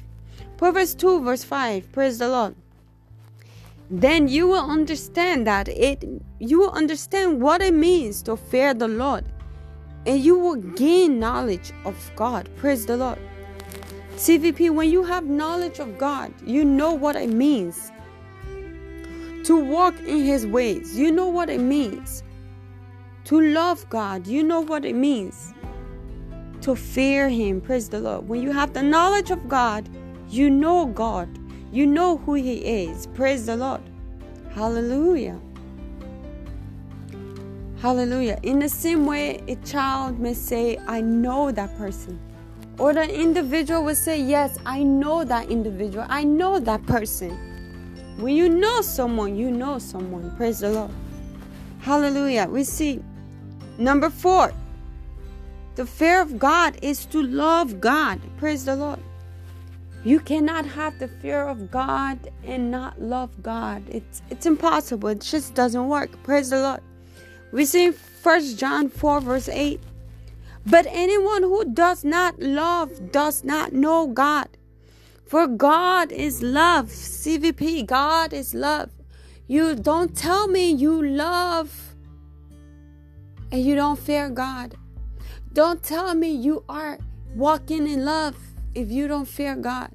Proverbs 0.57 0.95
2, 0.95 1.25
verse 1.25 1.43
5. 1.43 1.91
Praise 1.91 2.19
the 2.19 2.29
Lord. 2.29 2.55
Then 3.91 4.29
you 4.29 4.47
will 4.49 4.71
understand 4.71 5.47
that 5.47 5.69
it 5.69 6.05
you 6.39 6.59
will 6.59 6.71
understand 6.73 7.41
what 7.41 7.63
it 7.63 7.75
means 7.75 8.23
to 8.23 8.37
fear 8.37 8.75
the 8.75 8.89
Lord. 8.89 9.25
And 10.07 10.21
you 10.21 10.39
will 10.39 10.57
gain 10.57 11.19
knowledge 11.19 11.73
of 11.85 11.97
God. 12.17 12.49
Praise 12.57 12.87
the 12.87 12.97
Lord. 12.97 13.19
CVP, 14.17 14.71
when 14.71 14.91
you 14.91 15.05
have 15.05 15.27
knowledge 15.27 15.79
of 15.79 15.97
God, 15.97 16.33
you 16.45 16.65
know 16.65 16.93
what 16.93 17.17
it 17.17 17.29
means 17.29 17.93
to 19.45 19.57
walk 19.57 19.99
in 20.01 20.25
His 20.25 20.47
ways. 20.47 20.99
You 20.99 21.13
know 21.13 21.29
what 21.29 21.49
it 21.49 21.61
means 21.61 22.23
to 23.25 23.41
love 23.41 23.89
God. 23.89 24.27
You 24.27 24.43
know 24.43 24.61
what 24.61 24.85
it 24.85 24.95
means 24.95 25.55
to 26.63 26.75
fear 26.75 27.29
Him. 27.29 27.61
Praise 27.61 27.89
the 27.89 28.01
Lord. 28.01 28.29
When 28.29 28.43
you 28.43 28.51
have 28.53 28.73
the 28.73 28.83
knowledge 28.83 29.31
of 29.31 29.49
God, 29.49 29.89
you 30.29 30.51
know 30.51 30.87
God. 30.87 31.38
You 31.71 31.87
know 31.87 32.17
who 32.19 32.35
He 32.35 32.57
is. 32.85 33.07
Praise 33.09 33.47
the 33.47 33.57
Lord. 33.57 33.83
Hallelujah. 34.51 35.39
Hallelujah. 37.81 38.41
In 38.43 38.59
the 38.59 38.69
same 38.69 39.07
way, 39.07 39.41
a 39.47 39.55
child 39.57 40.19
may 40.19 40.35
say, 40.35 40.79
I 40.87 41.01
know 41.01 41.53
that 41.53 41.77
person. 41.79 42.19
Or 42.79 42.93
the 42.93 43.09
individual 43.13 43.85
will 43.85 43.95
say, 43.95 44.21
Yes, 44.21 44.59
I 44.67 44.83
know 44.83 45.25
that 45.25 45.51
individual. 45.51 46.07
I 46.09 46.25
know 46.25 46.59
that 46.59 46.85
person. 46.87 47.31
When 48.19 48.35
you 48.35 48.49
know 48.49 48.81
someone, 48.81 49.37
you 49.37 49.51
know 49.51 49.79
someone. 49.79 50.35
Praise 50.37 50.61
the 50.61 50.71
Lord. 50.71 50.91
Hallelujah. 51.81 52.49
We 52.51 52.65
see 52.65 53.03
number 53.79 54.11
four 54.11 54.53
the 55.77 55.87
fear 55.87 56.21
of 56.21 56.41
God 56.41 56.77
is 56.83 57.07
to 57.07 57.23
love 57.23 57.81
God. 57.81 58.21
Praise 58.39 58.65
the 58.65 58.75
Lord. 58.75 58.99
You 60.09 60.21
cannot 60.21 60.65
have 60.65 60.99
the 60.99 61.07
fear 61.07 61.47
of 61.47 61.71
God 61.71 62.33
and 62.43 62.71
not 62.71 62.99
love 62.99 63.43
God. 63.43 63.83
It's 63.91 64.23
it's 64.31 64.47
impossible. 64.47 65.11
It 65.11 65.21
just 65.21 65.53
doesn't 65.53 65.87
work. 65.87 66.11
Praise 66.23 66.49
the 66.49 66.63
Lord. 66.63 66.81
We 67.53 67.67
see 67.67 67.91
First 67.91 68.59
John 68.59 68.89
4, 68.89 69.21
verse 69.21 69.51
8. 69.51 69.79
But 70.65 70.87
anyone 70.89 71.43
who 71.43 71.63
does 71.75 72.05
not 72.05 72.41
love 72.41 73.13
does 73.13 73.45
not 73.45 73.75
know 73.75 74.07
God. 74.07 74.49
For 75.27 75.47
God 75.47 76.11
is 76.11 76.43
love. 76.43 76.87
CVP, 76.87 77.85
God 77.85 78.33
is 78.33 78.55
love. 78.55 78.89
You 79.47 79.75
don't 79.75 80.17
tell 80.17 80.49
me 80.49 80.71
you 80.73 81.05
love 81.05 81.71
and 83.53 83.63
you 83.63 83.75
don't 83.75 83.99
fear 83.99 84.31
God. 84.31 84.75
Don't 85.53 85.83
tell 85.83 86.15
me 86.15 86.31
you 86.31 86.65
are 86.67 86.99
walking 87.35 87.87
in 87.87 88.07
love 88.07 88.37
if 88.75 88.91
you 88.91 89.07
don't 89.07 89.29
fear 89.29 89.55
God. 89.55 89.91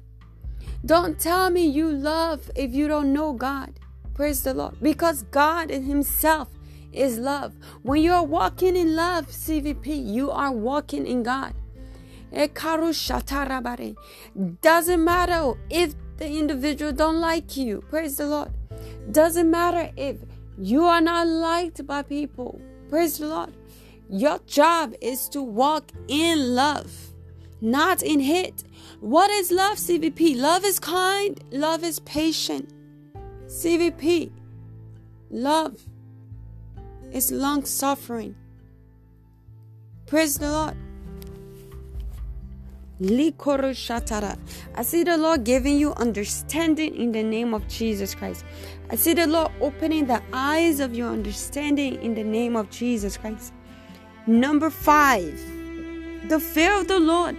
Don't 0.84 1.18
tell 1.18 1.48
me 1.48 1.66
you 1.66 1.88
love 1.88 2.50
if 2.54 2.74
you 2.74 2.88
don't 2.88 3.12
know 3.12 3.32
God. 3.32 3.80
Praise 4.12 4.42
the 4.42 4.52
Lord. 4.52 4.76
Because 4.82 5.22
God 5.24 5.70
in 5.70 5.84
Himself 5.84 6.48
is 6.92 7.18
love. 7.18 7.54
When 7.82 8.02
you're 8.02 8.22
walking 8.22 8.76
in 8.76 8.94
love, 8.94 9.28
CVP, 9.28 10.06
you 10.06 10.30
are 10.30 10.52
walking 10.52 11.06
in 11.06 11.22
God. 11.22 11.54
Doesn't 14.60 15.04
matter 15.04 15.54
if 15.70 15.94
the 16.16 16.28
individual 16.28 16.92
don't 16.92 17.20
like 17.20 17.56
you. 17.56 17.82
Praise 17.88 18.16
the 18.16 18.26
Lord. 18.26 18.52
Doesn't 19.10 19.50
matter 19.50 19.90
if 19.96 20.18
you 20.58 20.84
are 20.84 21.00
not 21.00 21.26
liked 21.26 21.86
by 21.86 22.02
people. 22.02 22.60
Praise 22.90 23.18
the 23.18 23.28
Lord. 23.28 23.54
Your 24.10 24.38
job 24.46 24.94
is 25.00 25.28
to 25.30 25.42
walk 25.42 25.90
in 26.08 26.54
love, 26.54 26.92
not 27.60 28.02
in 28.02 28.20
hate. 28.20 28.64
What 29.04 29.30
is 29.30 29.50
love, 29.50 29.76
CVP? 29.76 30.34
Love 30.40 30.64
is 30.64 30.78
kind, 30.78 31.38
love 31.50 31.84
is 31.84 32.00
patient. 32.00 32.72
CVP, 33.48 34.32
love 35.28 35.78
is 37.12 37.30
long 37.30 37.66
suffering. 37.66 38.34
Praise 40.06 40.38
the 40.38 40.50
Lord. 40.50 40.74
I 44.74 44.82
see 44.82 45.02
the 45.02 45.18
Lord 45.18 45.44
giving 45.44 45.78
you 45.78 45.92
understanding 45.92 46.94
in 46.96 47.12
the 47.12 47.22
name 47.22 47.52
of 47.52 47.68
Jesus 47.68 48.14
Christ. 48.14 48.46
I 48.88 48.96
see 48.96 49.12
the 49.12 49.26
Lord 49.26 49.52
opening 49.60 50.06
the 50.06 50.22
eyes 50.32 50.80
of 50.80 50.94
your 50.94 51.10
understanding 51.10 52.02
in 52.02 52.14
the 52.14 52.24
name 52.24 52.56
of 52.56 52.70
Jesus 52.70 53.18
Christ. 53.18 53.52
Number 54.26 54.70
five, 54.70 55.38
the 56.30 56.40
fear 56.40 56.72
of 56.80 56.88
the 56.88 56.98
Lord 56.98 57.36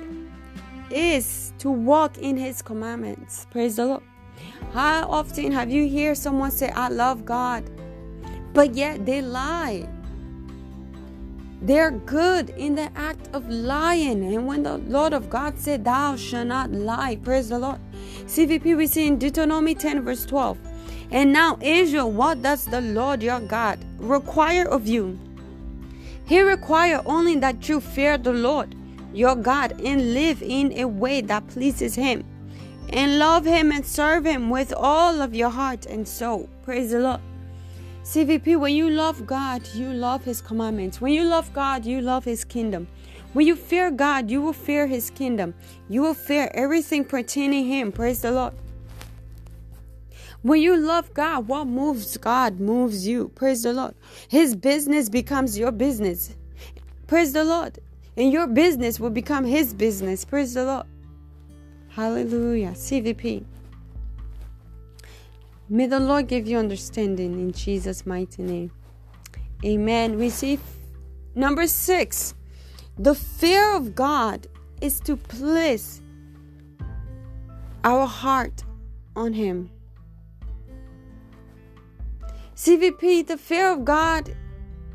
is 0.91 1.53
to 1.59 1.69
walk 1.71 2.17
in 2.17 2.37
His 2.37 2.61
commandments. 2.61 3.47
Praise 3.51 3.75
the 3.77 3.85
Lord. 3.85 4.03
How 4.73 5.07
often 5.09 5.51
have 5.51 5.71
you 5.71 5.89
heard 5.89 6.17
someone 6.17 6.51
say, 6.51 6.69
I 6.69 6.89
love 6.89 7.25
God, 7.25 7.69
but 8.53 8.75
yet 8.75 9.05
they 9.05 9.21
lie? 9.21 9.87
They're 11.61 11.91
good 11.91 12.51
in 12.51 12.75
the 12.75 12.91
act 12.95 13.29
of 13.33 13.49
lying. 13.49 14.35
And 14.35 14.45
when 14.45 14.63
the 14.63 14.77
Lord 14.77 15.13
of 15.13 15.29
God 15.29 15.57
said, 15.57 15.83
Thou 15.85 16.15
shalt 16.15 16.47
not 16.47 16.71
lie, 16.71 17.15
praise 17.15 17.49
the 17.49 17.57
Lord. 17.57 17.79
CVP, 18.25 18.77
we 18.77 18.87
see 18.87 19.07
in 19.07 19.17
Deuteronomy 19.17 19.73
10, 19.73 20.01
verse 20.01 20.25
12. 20.25 20.57
And 21.11 21.31
now, 21.31 21.57
Israel, 21.61 22.11
what 22.11 22.41
does 22.41 22.65
the 22.65 22.81
Lord 22.81 23.23
your 23.23 23.39
God 23.39 23.79
require 23.97 24.67
of 24.67 24.87
you? 24.87 25.17
He 26.25 26.41
require 26.41 27.01
only 27.05 27.35
that 27.37 27.69
you 27.69 27.79
fear 27.79 28.17
the 28.17 28.33
Lord 28.33 28.75
your 29.15 29.35
God 29.35 29.79
and 29.81 30.13
live 30.13 30.41
in 30.41 30.77
a 30.77 30.85
way 30.85 31.21
that 31.21 31.47
pleases 31.47 31.95
Him 31.95 32.23
and 32.89 33.17
love 33.17 33.45
Him 33.45 33.71
and 33.71 33.85
serve 33.85 34.25
Him 34.25 34.49
with 34.49 34.73
all 34.75 35.21
of 35.21 35.33
your 35.33 35.49
heart 35.49 35.85
and 35.85 36.07
soul. 36.07 36.49
Praise 36.63 36.91
the 36.91 36.99
Lord. 36.99 37.21
CVP, 38.03 38.59
when 38.59 38.75
you 38.75 38.89
love 38.89 39.25
God, 39.25 39.67
you 39.73 39.91
love 39.91 40.23
His 40.23 40.41
commandments. 40.41 41.01
When 41.01 41.13
you 41.13 41.23
love 41.23 41.51
God, 41.53 41.85
you 41.85 42.01
love 42.01 42.23
His 42.23 42.43
kingdom. 42.43 42.87
When 43.33 43.47
you 43.47 43.55
fear 43.55 43.89
God, 43.89 44.29
you 44.29 44.41
will 44.41 44.53
fear 44.53 44.85
His 44.85 45.09
kingdom. 45.09 45.55
You 45.89 46.01
will 46.01 46.13
fear 46.13 46.51
everything 46.53 47.03
pertaining 47.03 47.65
Him. 47.65 47.91
Praise 47.91 48.21
the 48.21 48.31
Lord. 48.31 48.53
When 50.43 50.61
you 50.61 50.77
love 50.77 51.11
God, 51.15 51.47
what 51.47 51.65
moves 51.65 52.17
God 52.17 52.59
moves 52.59 53.07
you. 53.07 53.29
Praise 53.29 53.63
the 53.63 53.73
Lord. 53.73 53.95
His 54.27 54.55
business 54.55 55.09
becomes 55.09 55.57
your 55.57 55.71
business. 55.71 56.35
Praise 57.07 57.33
the 57.33 57.43
Lord. 57.43 57.79
And 58.17 58.31
your 58.31 58.47
business 58.47 58.99
will 58.99 59.09
become 59.09 59.45
His 59.45 59.73
business. 59.73 60.23
Praise 60.23 60.53
the 60.53 60.63
Lord. 60.63 60.85
Hallelujah. 61.89 62.71
CVP. 62.71 63.43
May 65.67 65.87
the 65.87 65.99
Lord 65.99 66.27
give 66.27 66.47
you 66.47 66.57
understanding 66.57 67.33
in 67.33 67.51
Jesus' 67.51 68.05
mighty 68.05 68.43
name. 68.43 68.71
Amen. 69.63 70.17
We 70.17 70.29
see 70.29 70.59
number 71.33 71.67
six. 71.67 72.35
The 72.97 73.15
fear 73.15 73.75
of 73.75 73.95
God 73.95 74.47
is 74.79 74.99
to 75.01 75.17
place 75.17 76.01
our 77.83 78.05
heart 78.05 78.63
on 79.15 79.33
Him. 79.33 79.69
CVP, 82.55 83.27
the 83.27 83.37
fear 83.37 83.71
of 83.71 83.83
God 83.83 84.35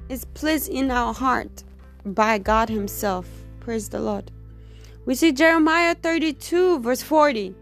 is 0.09 0.25
placed 0.25 0.69
in 0.69 0.91
our 0.91 1.13
heart 1.13 1.65
by 2.05 2.39
God 2.39 2.69
Himself. 2.69 3.27
Praise 3.61 3.89
the 3.89 4.01
Lord. 4.01 4.31
We 5.07 5.15
see 5.15 5.33
Jeremiah 5.33 5.95
32, 5.95 6.81
verse 6.81 7.03
40. 7.03 7.55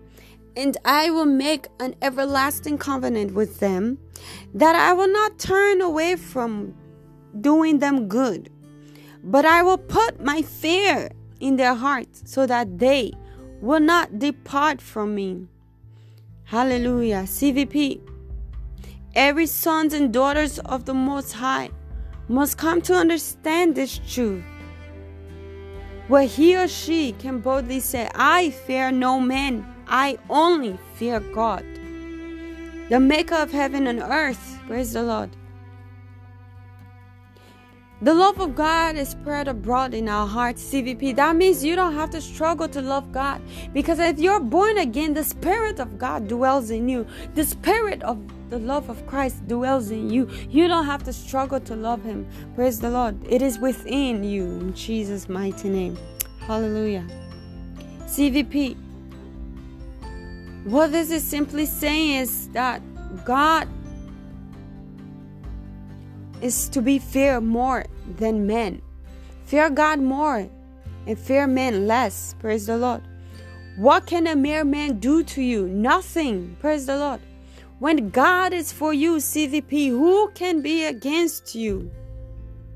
And 0.56 0.76
I 0.84 1.10
will 1.10 1.26
make 1.26 1.68
an 1.78 1.94
everlasting 2.02 2.78
covenant 2.78 3.34
with 3.34 3.60
them, 3.60 3.98
that 4.54 4.74
I 4.74 4.92
will 4.92 5.12
not 5.12 5.38
turn 5.38 5.80
away 5.80 6.16
from 6.16 6.74
doing 7.40 7.78
them 7.78 8.08
good, 8.08 8.50
but 9.22 9.44
I 9.44 9.62
will 9.62 9.78
put 9.78 10.22
my 10.22 10.42
fear 10.42 11.10
in 11.40 11.56
their 11.56 11.74
hearts 11.74 12.22
so 12.26 12.46
that 12.46 12.78
they 12.78 13.12
will 13.60 13.80
not 13.80 14.18
depart 14.18 14.80
from 14.80 15.14
me. 15.14 15.46
Hallelujah. 16.44 17.22
CVP. 17.24 18.00
Every 19.14 19.46
sons 19.46 19.94
and 19.94 20.12
daughters 20.12 20.58
of 20.60 20.86
the 20.86 20.94
Most 20.94 21.32
High 21.32 21.70
must 22.28 22.58
come 22.58 22.80
to 22.82 22.94
understand 22.94 23.74
this 23.74 23.98
truth. 24.06 24.44
Where 26.08 26.26
he 26.26 26.56
or 26.56 26.68
she 26.68 27.12
can 27.12 27.40
boldly 27.40 27.80
say, 27.80 28.08
I 28.14 28.50
fear 28.50 28.90
no 28.90 29.20
man, 29.20 29.66
I 29.86 30.18
only 30.30 30.78
fear 30.94 31.20
God, 31.20 31.64
the 32.88 33.00
maker 33.00 33.34
of 33.34 33.52
heaven 33.52 33.86
and 33.86 34.00
earth. 34.00 34.58
Praise 34.66 34.92
the 34.92 35.02
Lord. 35.02 35.30
The 38.00 38.14
love 38.14 38.38
of 38.38 38.54
God 38.54 38.94
is 38.94 39.08
spread 39.08 39.48
abroad 39.48 39.92
in 39.92 40.08
our 40.08 40.26
hearts, 40.26 40.62
CVP. 40.62 41.16
That 41.16 41.34
means 41.34 41.64
you 41.64 41.74
don't 41.74 41.94
have 41.94 42.10
to 42.10 42.20
struggle 42.20 42.68
to 42.68 42.80
love 42.80 43.10
God. 43.10 43.42
Because 43.72 43.98
if 43.98 44.20
you're 44.20 44.38
born 44.38 44.78
again, 44.78 45.14
the 45.14 45.24
Spirit 45.24 45.80
of 45.80 45.98
God 45.98 46.28
dwells 46.28 46.70
in 46.70 46.88
you. 46.88 47.08
The 47.34 47.44
Spirit 47.44 48.04
of 48.04 48.20
the 48.48 48.58
love 48.58 48.88
of 48.88 49.06
Christ 49.06 49.46
dwells 49.46 49.90
in 49.90 50.10
you. 50.10 50.28
You 50.48 50.68
don't 50.68 50.86
have 50.86 51.02
to 51.04 51.12
struggle 51.12 51.60
to 51.60 51.76
love 51.76 52.02
Him. 52.02 52.26
Praise 52.54 52.80
the 52.80 52.90
Lord. 52.90 53.16
It 53.28 53.42
is 53.42 53.58
within 53.58 54.24
you 54.24 54.44
in 54.44 54.74
Jesus' 54.74 55.28
mighty 55.28 55.68
name. 55.68 55.98
Hallelujah. 56.40 57.06
CVP. 58.06 58.76
What 60.64 60.92
this 60.92 61.10
is 61.10 61.22
simply 61.22 61.66
saying 61.66 62.22
is 62.22 62.48
that 62.48 62.82
God 63.24 63.68
is 66.40 66.68
to 66.70 66.82
be 66.82 66.98
feared 66.98 67.42
more 67.42 67.84
than 68.16 68.46
men. 68.46 68.82
Fear 69.44 69.70
God 69.70 70.00
more 70.00 70.48
and 71.06 71.18
fear 71.18 71.46
men 71.46 71.86
less. 71.86 72.34
Praise 72.38 72.66
the 72.66 72.76
Lord. 72.76 73.02
What 73.76 74.06
can 74.06 74.26
a 74.26 74.36
mere 74.36 74.64
man 74.64 74.98
do 74.98 75.22
to 75.22 75.42
you? 75.42 75.68
Nothing. 75.68 76.56
Praise 76.60 76.86
the 76.86 76.96
Lord. 76.96 77.20
When 77.78 78.10
God 78.10 78.52
is 78.52 78.72
for 78.72 78.92
you, 78.92 79.16
CVP, 79.16 79.90
who 79.90 80.30
can 80.34 80.62
be 80.62 80.84
against 80.84 81.54
you? 81.54 81.90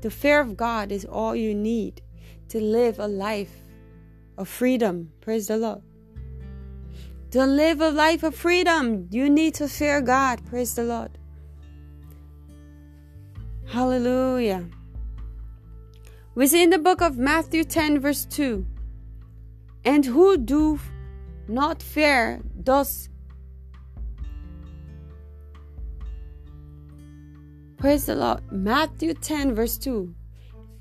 The 0.01 0.09
fear 0.09 0.39
of 0.39 0.55
God 0.55 0.91
is 0.91 1.03
all 1.03 1.35
you 1.35 1.53
need 1.53 2.01
to 2.49 2.61
live 2.61 2.99
a 2.99 3.07
life 3.07 3.63
of 4.37 4.47
freedom. 4.47 5.11
Praise 5.19 5.47
the 5.47 5.57
Lord. 5.57 5.81
To 7.31 7.45
live 7.45 7.81
a 7.81 7.89
life 7.89 8.23
of 8.23 8.33
freedom, 8.33 9.07
you 9.11 9.29
need 9.29 9.55
to 9.55 9.67
fear 9.67 9.99
God. 10.01 10.45
Praise 10.45 10.75
the 10.75 10.83
Lord. 10.83 11.17
Hallelujah. 13.65 14.69
We 16.35 16.47
see 16.47 16.63
in 16.63 16.69
the 16.69 16.79
book 16.79 17.01
of 17.01 17.17
Matthew 17.17 17.63
10, 17.63 17.99
verse 17.99 18.25
2 18.25 18.65
And 19.83 20.05
who 20.05 20.37
do 20.37 20.79
not 21.47 21.81
fear 21.83 22.39
those. 22.55 23.09
Praise 27.83 28.05
the 28.05 28.15
Lord. 28.15 28.39
Matthew 28.49 29.13
10, 29.13 29.55
verse 29.55 29.77
2 29.77 30.15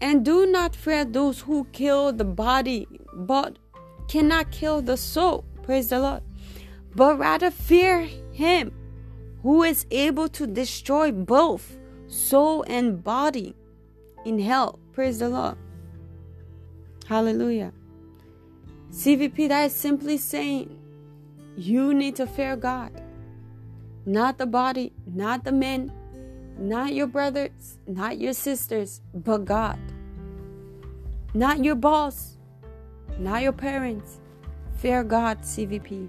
And 0.00 0.24
do 0.24 0.46
not 0.46 0.76
fear 0.76 1.04
those 1.04 1.40
who 1.40 1.64
kill 1.72 2.12
the 2.12 2.24
body, 2.24 2.86
but 3.12 3.58
cannot 4.06 4.52
kill 4.52 4.80
the 4.82 4.96
soul. 4.96 5.44
Praise 5.64 5.88
the 5.88 5.98
Lord. 5.98 6.22
But 6.94 7.18
rather 7.18 7.50
fear 7.50 8.02
him 8.30 8.72
who 9.42 9.64
is 9.64 9.84
able 9.90 10.28
to 10.28 10.46
destroy 10.46 11.10
both 11.10 11.76
soul 12.06 12.64
and 12.68 13.02
body 13.02 13.56
in 14.24 14.38
hell. 14.38 14.78
Praise 14.92 15.18
the 15.18 15.28
Lord. 15.28 15.56
Hallelujah. 17.08 17.72
CVP, 18.92 19.48
that 19.48 19.64
is 19.64 19.74
simply 19.74 20.18
saying 20.18 20.78
you 21.56 21.94
need 21.94 22.14
to 22.14 22.28
fear 22.28 22.54
God, 22.54 22.92
not 24.06 24.38
the 24.38 24.46
body, 24.46 24.92
not 25.04 25.42
the 25.42 25.50
men, 25.50 25.90
not 26.62 26.94
your 26.94 27.08
brothers, 27.08 27.78
not 27.86 28.18
your 28.18 28.32
sisters, 28.32 29.00
but 29.12 29.44
God. 29.44 29.78
Not 31.34 31.64
your 31.64 31.74
boss, 31.74 32.36
not 33.18 33.42
your 33.42 33.52
parents. 33.52 34.20
Fear 34.76 35.04
God, 35.04 35.40
CVP. 35.42 36.08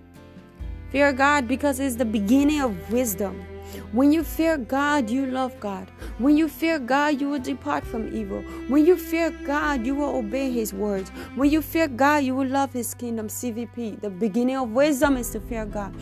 Fear 0.90 1.14
God 1.14 1.48
because 1.48 1.80
it's 1.80 1.96
the 1.96 2.06
beginning 2.06 2.62
of 2.62 2.92
wisdom. 2.92 3.44
When 3.92 4.12
you 4.12 4.24
fear 4.24 4.58
God, 4.58 5.10
you 5.10 5.26
love 5.26 5.60
God. 5.60 5.90
When 6.20 6.38
you 6.38 6.48
fear 6.48 6.78
God, 6.78 7.20
you 7.20 7.30
will 7.30 7.40
depart 7.40 7.84
from 7.84 8.16
evil. 8.16 8.42
When 8.68 8.86
you 8.86 8.96
fear 8.96 9.32
God, 9.32 9.86
you 9.86 9.96
will 9.96 10.16
obey 10.18 10.52
His 10.52 10.72
words. 10.72 11.10
When 11.36 11.50
you 11.50 11.64
fear 11.64 11.88
God, 11.88 12.24
you 12.24 12.36
will 12.36 12.48
love 12.48 12.72
His 12.72 12.94
kingdom. 12.94 13.28
CVP. 13.28 14.02
The 14.02 14.10
beginning 14.12 14.58
of 14.58 14.70
wisdom 14.70 15.18
is 15.18 15.32
to 15.32 15.40
fear 15.40 15.66
God. 15.66 15.96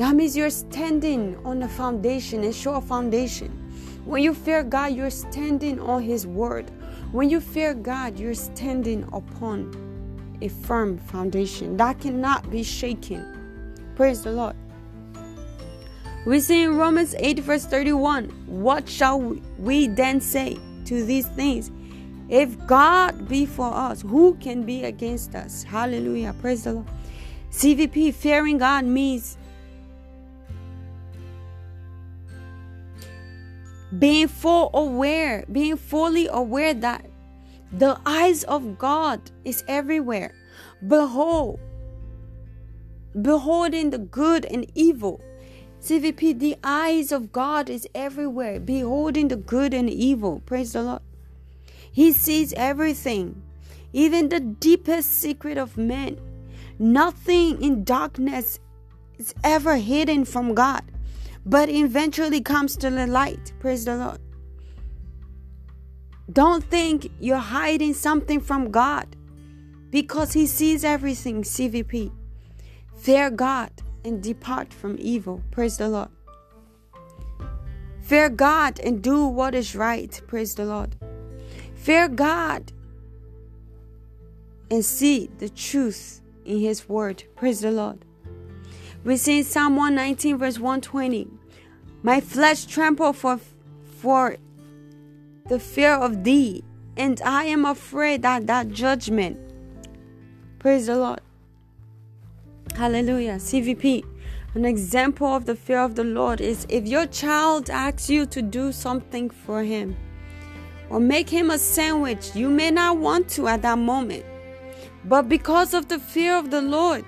That 0.00 0.16
means 0.16 0.34
you're 0.34 0.48
standing 0.48 1.36
on 1.44 1.62
a 1.62 1.68
foundation, 1.68 2.44
a 2.44 2.54
sure 2.54 2.80
foundation. 2.80 3.50
When 4.06 4.22
you 4.22 4.32
fear 4.32 4.62
God, 4.62 4.94
you're 4.94 5.10
standing 5.10 5.78
on 5.78 6.02
His 6.02 6.26
word. 6.26 6.70
When 7.12 7.28
you 7.28 7.38
fear 7.38 7.74
God, 7.74 8.18
you're 8.18 8.32
standing 8.32 9.06
upon 9.12 9.76
a 10.40 10.48
firm 10.48 10.96
foundation 10.96 11.76
that 11.76 12.00
cannot 12.00 12.50
be 12.50 12.62
shaken. 12.62 13.82
Praise 13.94 14.22
the 14.22 14.32
Lord. 14.32 14.56
We 16.24 16.40
see 16.40 16.62
in 16.62 16.78
Romans 16.78 17.14
8, 17.18 17.40
verse 17.40 17.66
31 17.66 18.30
What 18.46 18.88
shall 18.88 19.20
we 19.58 19.86
then 19.86 20.22
say 20.22 20.56
to 20.86 21.04
these 21.04 21.28
things? 21.28 21.70
If 22.30 22.56
God 22.66 23.28
be 23.28 23.44
for 23.44 23.70
us, 23.70 24.00
who 24.00 24.32
can 24.36 24.62
be 24.62 24.84
against 24.84 25.34
us? 25.34 25.62
Hallelujah. 25.62 26.34
Praise 26.40 26.64
the 26.64 26.72
Lord. 26.72 26.86
CVP, 27.50 28.14
fearing 28.14 28.56
God 28.56 28.86
means 28.86 29.36
being 33.98 34.28
full 34.28 34.70
aware, 34.74 35.44
being 35.50 35.76
fully 35.76 36.28
aware 36.28 36.74
that 36.74 37.06
the 37.72 37.98
eyes 38.04 38.44
of 38.44 38.78
God 38.78 39.30
is 39.44 39.64
everywhere. 39.68 40.34
Behold, 40.86 41.60
beholding 43.20 43.90
the 43.90 43.98
good 43.98 44.44
and 44.44 44.70
evil 44.74 45.20
CVP, 45.80 46.38
the 46.38 46.56
eyes 46.62 47.10
of 47.10 47.32
God 47.32 47.70
is 47.70 47.88
everywhere, 47.94 48.60
beholding 48.60 49.28
the 49.28 49.36
good 49.36 49.72
and 49.72 49.88
evil. 49.88 50.42
Praise 50.44 50.74
the 50.74 50.82
Lord. 50.82 51.02
He 51.90 52.12
sees 52.12 52.52
everything, 52.52 53.42
even 53.94 54.28
the 54.28 54.40
deepest 54.40 55.10
secret 55.10 55.56
of 55.56 55.78
men. 55.78 56.20
Nothing 56.78 57.62
in 57.62 57.84
darkness 57.84 58.60
is 59.18 59.34
ever 59.42 59.76
hidden 59.76 60.26
from 60.26 60.54
God, 60.54 60.82
but 61.50 61.68
eventually 61.68 62.40
comes 62.40 62.76
to 62.76 62.90
the 62.90 63.08
light. 63.08 63.52
Praise 63.58 63.84
the 63.84 63.96
Lord. 63.96 64.20
Don't 66.32 66.62
think 66.62 67.10
you're 67.18 67.38
hiding 67.38 67.92
something 67.92 68.40
from 68.40 68.70
God 68.70 69.16
because 69.90 70.32
He 70.32 70.46
sees 70.46 70.84
everything, 70.84 71.42
CVP. 71.42 72.12
Fear 72.94 73.30
God 73.30 73.72
and 74.04 74.22
depart 74.22 74.72
from 74.72 74.96
evil. 75.00 75.42
Praise 75.50 75.76
the 75.76 75.88
Lord. 75.88 76.10
Fear 78.00 78.30
God 78.30 78.78
and 78.78 79.02
do 79.02 79.26
what 79.26 79.56
is 79.56 79.74
right. 79.74 80.22
Praise 80.28 80.54
the 80.54 80.64
Lord. 80.64 80.94
Fear 81.74 82.10
God 82.10 82.70
and 84.70 84.84
see 84.84 85.28
the 85.38 85.48
truth 85.48 86.20
in 86.44 86.60
His 86.60 86.88
word. 86.88 87.24
Praise 87.34 87.60
the 87.60 87.72
Lord. 87.72 88.04
We 89.02 89.16
see 89.16 89.38
in 89.38 89.44
Psalm 89.44 89.74
119, 89.74 90.38
verse 90.38 90.60
120. 90.60 91.39
My 92.02 92.20
flesh 92.20 92.64
tremble 92.64 93.12
for, 93.12 93.38
for 94.00 94.36
the 95.48 95.58
fear 95.58 95.92
of 95.92 96.24
thee, 96.24 96.64
and 96.96 97.20
I 97.22 97.44
am 97.44 97.64
afraid 97.64 98.22
that 98.22 98.46
that 98.46 98.70
judgment. 98.70 99.38
Praise 100.58 100.86
the 100.86 100.96
Lord. 100.96 101.20
Hallelujah. 102.74 103.34
CVP. 103.36 104.04
An 104.54 104.64
example 104.64 105.28
of 105.28 105.44
the 105.44 105.54
fear 105.54 105.80
of 105.80 105.94
the 105.94 106.04
Lord 106.04 106.40
is 106.40 106.66
if 106.68 106.86
your 106.86 107.06
child 107.06 107.68
asks 107.70 108.08
you 108.08 108.26
to 108.26 108.42
do 108.42 108.72
something 108.72 109.30
for 109.30 109.62
him 109.62 109.96
or 110.88 110.98
make 110.98 111.28
him 111.28 111.50
a 111.50 111.58
sandwich, 111.58 112.34
you 112.34 112.48
may 112.48 112.70
not 112.70 112.96
want 112.96 113.28
to 113.30 113.46
at 113.46 113.62
that 113.62 113.78
moment. 113.78 114.24
But 115.04 115.28
because 115.28 115.74
of 115.74 115.88
the 115.88 115.98
fear 115.98 116.34
of 116.36 116.50
the 116.50 116.62
Lord, 116.62 117.04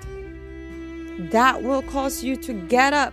that 1.30 1.62
will 1.62 1.82
cause 1.82 2.22
you 2.22 2.36
to 2.36 2.52
get 2.52 2.92
up 2.92 3.12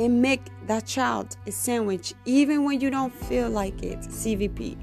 and 0.00 0.22
make 0.22 0.40
that 0.66 0.86
child 0.86 1.36
a 1.46 1.52
sandwich, 1.52 2.14
even 2.24 2.64
when 2.64 2.80
you 2.80 2.90
don't 2.90 3.12
feel 3.12 3.50
like 3.50 3.82
it. 3.82 4.00
CVP. 4.00 4.78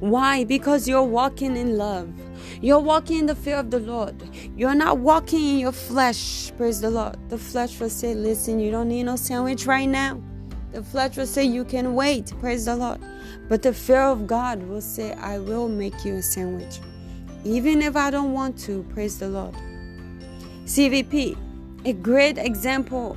Why? 0.00 0.42
Because 0.42 0.88
you're 0.88 1.04
walking 1.04 1.56
in 1.56 1.78
love. 1.78 2.12
You're 2.60 2.80
walking 2.80 3.20
in 3.20 3.26
the 3.26 3.36
fear 3.36 3.56
of 3.56 3.70
the 3.70 3.78
Lord. 3.78 4.20
You're 4.56 4.74
not 4.74 4.98
walking 4.98 5.38
in 5.38 5.58
your 5.60 5.72
flesh. 5.72 6.52
Praise 6.56 6.80
the 6.80 6.90
Lord. 6.90 7.16
The 7.30 7.38
flesh 7.38 7.78
will 7.78 7.88
say, 7.88 8.12
Listen, 8.14 8.58
you 8.58 8.72
don't 8.72 8.88
need 8.88 9.04
no 9.04 9.14
sandwich 9.14 9.66
right 9.66 9.88
now. 9.88 10.20
The 10.72 10.82
flesh 10.82 11.16
will 11.16 11.26
say, 11.26 11.44
You 11.44 11.64
can 11.64 11.94
wait. 11.94 12.32
Praise 12.40 12.64
the 12.64 12.76
Lord. 12.76 13.00
But 13.48 13.62
the 13.62 13.72
fear 13.72 14.02
of 14.02 14.26
God 14.26 14.62
will 14.64 14.80
say, 14.80 15.12
I 15.14 15.38
will 15.38 15.68
make 15.68 16.04
you 16.04 16.16
a 16.16 16.22
sandwich. 16.22 16.80
Even 17.44 17.80
if 17.80 17.96
I 17.96 18.10
don't 18.10 18.32
want 18.32 18.58
to. 18.64 18.82
Praise 18.92 19.18
the 19.18 19.28
Lord. 19.28 19.54
CVP, 20.64 21.38
a 21.84 21.92
great 21.92 22.36
example 22.36 23.16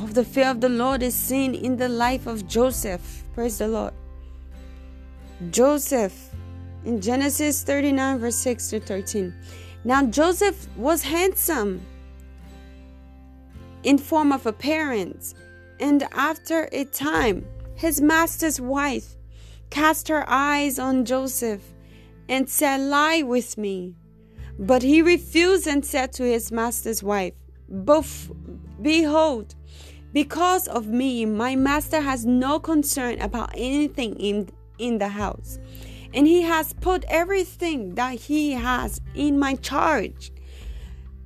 of 0.00 0.14
the 0.14 0.24
fear 0.24 0.48
of 0.48 0.60
the 0.60 0.68
Lord 0.68 1.02
is 1.02 1.14
seen 1.14 1.54
in 1.54 1.76
the 1.76 1.88
life 1.88 2.26
of 2.26 2.46
Joseph. 2.46 3.24
Praise 3.34 3.58
the 3.58 3.68
Lord. 3.68 3.92
Joseph 5.50 6.30
in 6.84 7.00
Genesis 7.00 7.62
39, 7.62 8.18
verse 8.18 8.36
6 8.36 8.70
to 8.70 8.80
13. 8.80 9.34
Now 9.84 10.04
Joseph 10.04 10.68
was 10.76 11.02
handsome 11.02 11.84
in 13.82 13.98
form 13.98 14.32
of 14.32 14.46
appearance, 14.46 15.34
and 15.80 16.04
after 16.12 16.68
a 16.72 16.84
time, 16.84 17.44
his 17.74 18.00
master's 18.00 18.60
wife 18.60 19.16
cast 19.70 20.08
her 20.08 20.24
eyes 20.28 20.78
on 20.78 21.04
Joseph 21.04 21.62
and 22.28 22.48
said, 22.48 22.80
Lie 22.80 23.22
with 23.22 23.58
me. 23.58 23.96
But 24.58 24.82
he 24.82 25.02
refused 25.02 25.66
and 25.66 25.84
said 25.84 26.12
to 26.14 26.22
his 26.22 26.52
master's 26.52 27.02
wife, 27.02 27.34
Behold, 28.80 29.54
because 30.12 30.68
of 30.68 30.86
me, 30.86 31.24
my 31.24 31.56
master 31.56 32.00
has 32.00 32.24
no 32.24 32.58
concern 32.58 33.20
about 33.20 33.50
anything 33.54 34.14
in 34.16 34.48
in 34.78 34.98
the 34.98 35.08
house. 35.08 35.58
And 36.14 36.26
he 36.26 36.42
has 36.42 36.74
put 36.74 37.04
everything 37.08 37.94
that 37.94 38.14
he 38.14 38.52
has 38.52 39.00
in 39.14 39.38
my 39.38 39.54
charge. 39.54 40.32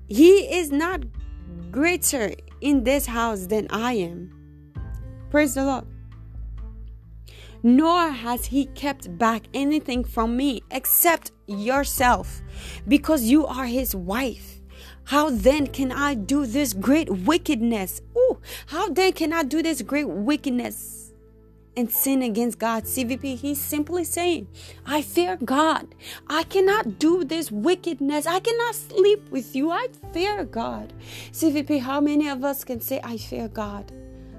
He 0.09 0.46
is 0.59 0.70
not 0.70 1.03
greater 1.72 2.33
in 2.61 2.85
this 2.85 3.07
house 3.07 3.46
than 3.46 3.66
I 3.70 3.94
am. 3.94 4.31
Praise 5.31 5.55
the 5.55 5.64
Lord. 5.64 5.87
Nor 7.62 8.11
has 8.11 8.46
he 8.46 8.66
kept 8.66 9.18
back 9.18 9.49
anything 9.53 10.05
from 10.05 10.37
me 10.37 10.62
except 10.70 11.33
yourself, 11.49 12.42
because 12.87 13.25
you 13.25 13.44
are 13.46 13.66
his 13.66 13.94
wife. 13.96 14.56
How 15.07 15.31
then 15.31 15.69
can 15.69 15.92
I 15.92 16.14
do 16.14 16.47
this 16.47 16.73
great 16.73 17.09
wickedness? 17.09 18.03
Ooh, 18.16 18.38
how 18.66 18.88
then 18.88 19.12
can 19.12 19.33
I 19.33 19.45
do 19.45 19.62
this 19.62 19.83
great 19.83 20.09
wickedness? 20.09 21.07
and 21.77 21.92
sin 21.92 22.23
against 22.23 22.59
God. 22.59 22.85
CVP, 22.85 23.37
he's 23.37 23.61
simply 23.61 24.05
saying, 24.05 24.49
I 24.87 25.03
fear 25.03 25.37
God. 25.37 25.95
I 26.27 26.42
cannot 26.45 26.99
do 26.99 27.23
this 27.23 27.53
wickedness. 27.53 28.27
I 28.27 28.40
cannot 28.40 28.75
sleep 28.75 29.29
with 29.31 29.55
you. 29.55 29.71
I 29.71 29.88
fear 30.12 30.45
God. 30.45 30.92
CVP, 31.33 31.81
how 31.81 32.01
many 32.01 32.29
of 32.29 32.45
us 32.45 32.64
can 32.64 32.81
say, 32.81 33.01
I 33.05 33.19
fear 33.19 33.49
God? 33.49 33.92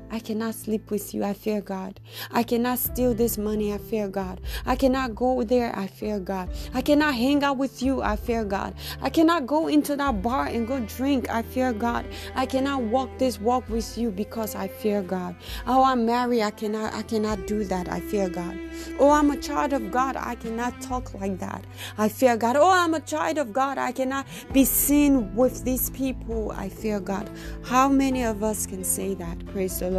I 0.09 0.19
cannot 0.19 0.55
sleep 0.55 0.89
with 0.89 1.13
you. 1.13 1.23
I 1.23 1.33
fear 1.33 1.61
God. 1.61 1.99
I 2.31 2.43
cannot 2.43 2.79
steal 2.79 3.13
this 3.13 3.37
money. 3.37 3.73
I 3.73 3.77
fear 3.77 4.07
God. 4.07 4.41
I 4.65 4.75
cannot 4.75 5.15
go 5.15 5.43
there. 5.43 5.77
I 5.77 5.87
fear 5.87 6.19
God. 6.19 6.49
I 6.73 6.81
cannot 6.81 7.15
hang 7.15 7.43
out 7.43 7.57
with 7.57 7.81
you. 7.81 8.01
I 8.01 8.15
fear 8.15 8.45
God. 8.45 8.73
I 9.01 9.09
cannot 9.09 9.45
go 9.47 9.67
into 9.67 9.95
that 9.97 10.21
bar 10.21 10.45
and 10.47 10.67
go 10.67 10.79
drink. 10.79 11.29
I 11.29 11.41
fear 11.41 11.73
God. 11.73 12.05
I 12.35 12.45
cannot 12.45 12.83
walk 12.83 13.17
this 13.17 13.39
walk 13.39 13.67
with 13.69 13.97
you 13.97 14.11
because 14.11 14.55
I 14.55 14.67
fear 14.67 15.01
God. 15.01 15.35
Oh, 15.65 15.83
I'm 15.83 16.05
married. 16.05 16.41
I 16.41 16.51
cannot 16.51 16.93
I 16.93 17.01
cannot 17.01 17.45
do 17.45 17.63
that. 17.65 17.89
I 17.89 17.99
fear 17.99 18.29
God. 18.29 18.57
Oh, 18.99 19.11
I'm 19.11 19.31
a 19.31 19.37
child 19.37 19.73
of 19.73 19.91
God. 19.91 20.15
I 20.15 20.35
cannot 20.35 20.79
talk 20.81 21.13
like 21.15 21.37
that. 21.39 21.65
I 21.97 22.07
fear 22.07 22.37
God. 22.37 22.55
Oh, 22.55 22.71
I'm 22.71 22.93
a 22.93 23.01
child 23.01 23.37
of 23.37 23.51
God. 23.51 23.77
I 23.77 23.91
cannot 23.91 24.25
be 24.53 24.63
seen 24.63 25.35
with 25.35 25.65
these 25.65 25.89
people. 25.89 26.51
I 26.51 26.69
fear 26.69 26.99
God. 26.99 27.29
How 27.65 27.89
many 27.89 28.23
of 28.23 28.43
us 28.43 28.65
can 28.65 28.83
say 28.83 29.13
that? 29.15 29.45
Praise 29.47 29.79
the 29.79 29.89
Lord. 29.89 29.96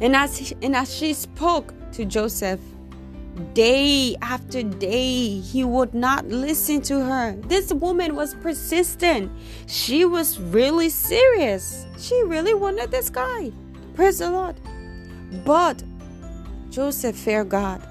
And 0.00 0.14
as, 0.14 0.52
and 0.62 0.76
as 0.76 0.94
she 0.94 1.14
spoke 1.14 1.72
to 1.92 2.04
Joseph, 2.04 2.60
day 3.54 4.16
after 4.22 4.62
day, 4.62 5.40
he 5.40 5.64
would 5.64 5.94
not 5.94 6.26
listen 6.26 6.80
to 6.82 7.04
her. 7.04 7.36
This 7.48 7.72
woman 7.72 8.14
was 8.14 8.34
persistent. 8.34 9.30
She 9.66 10.04
was 10.04 10.38
really 10.38 10.90
serious. 10.90 11.86
She 11.98 12.22
really 12.24 12.54
wanted 12.54 12.90
this 12.90 13.10
guy. 13.10 13.52
Praise 13.94 14.18
the 14.18 14.30
Lord. 14.30 14.56
But 15.44 15.82
Joseph 16.70 17.16
feared 17.16 17.48
God. 17.48 17.82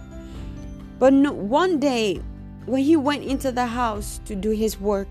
But 0.99 1.13
no, 1.13 1.31
one 1.31 1.79
day, 1.79 2.21
when 2.65 2.83
he 2.83 2.95
went 2.95 3.23
into 3.23 3.51
the 3.51 3.65
house 3.65 4.21
to 4.25 4.35
do 4.35 4.51
his 4.51 4.79
work, 4.79 5.07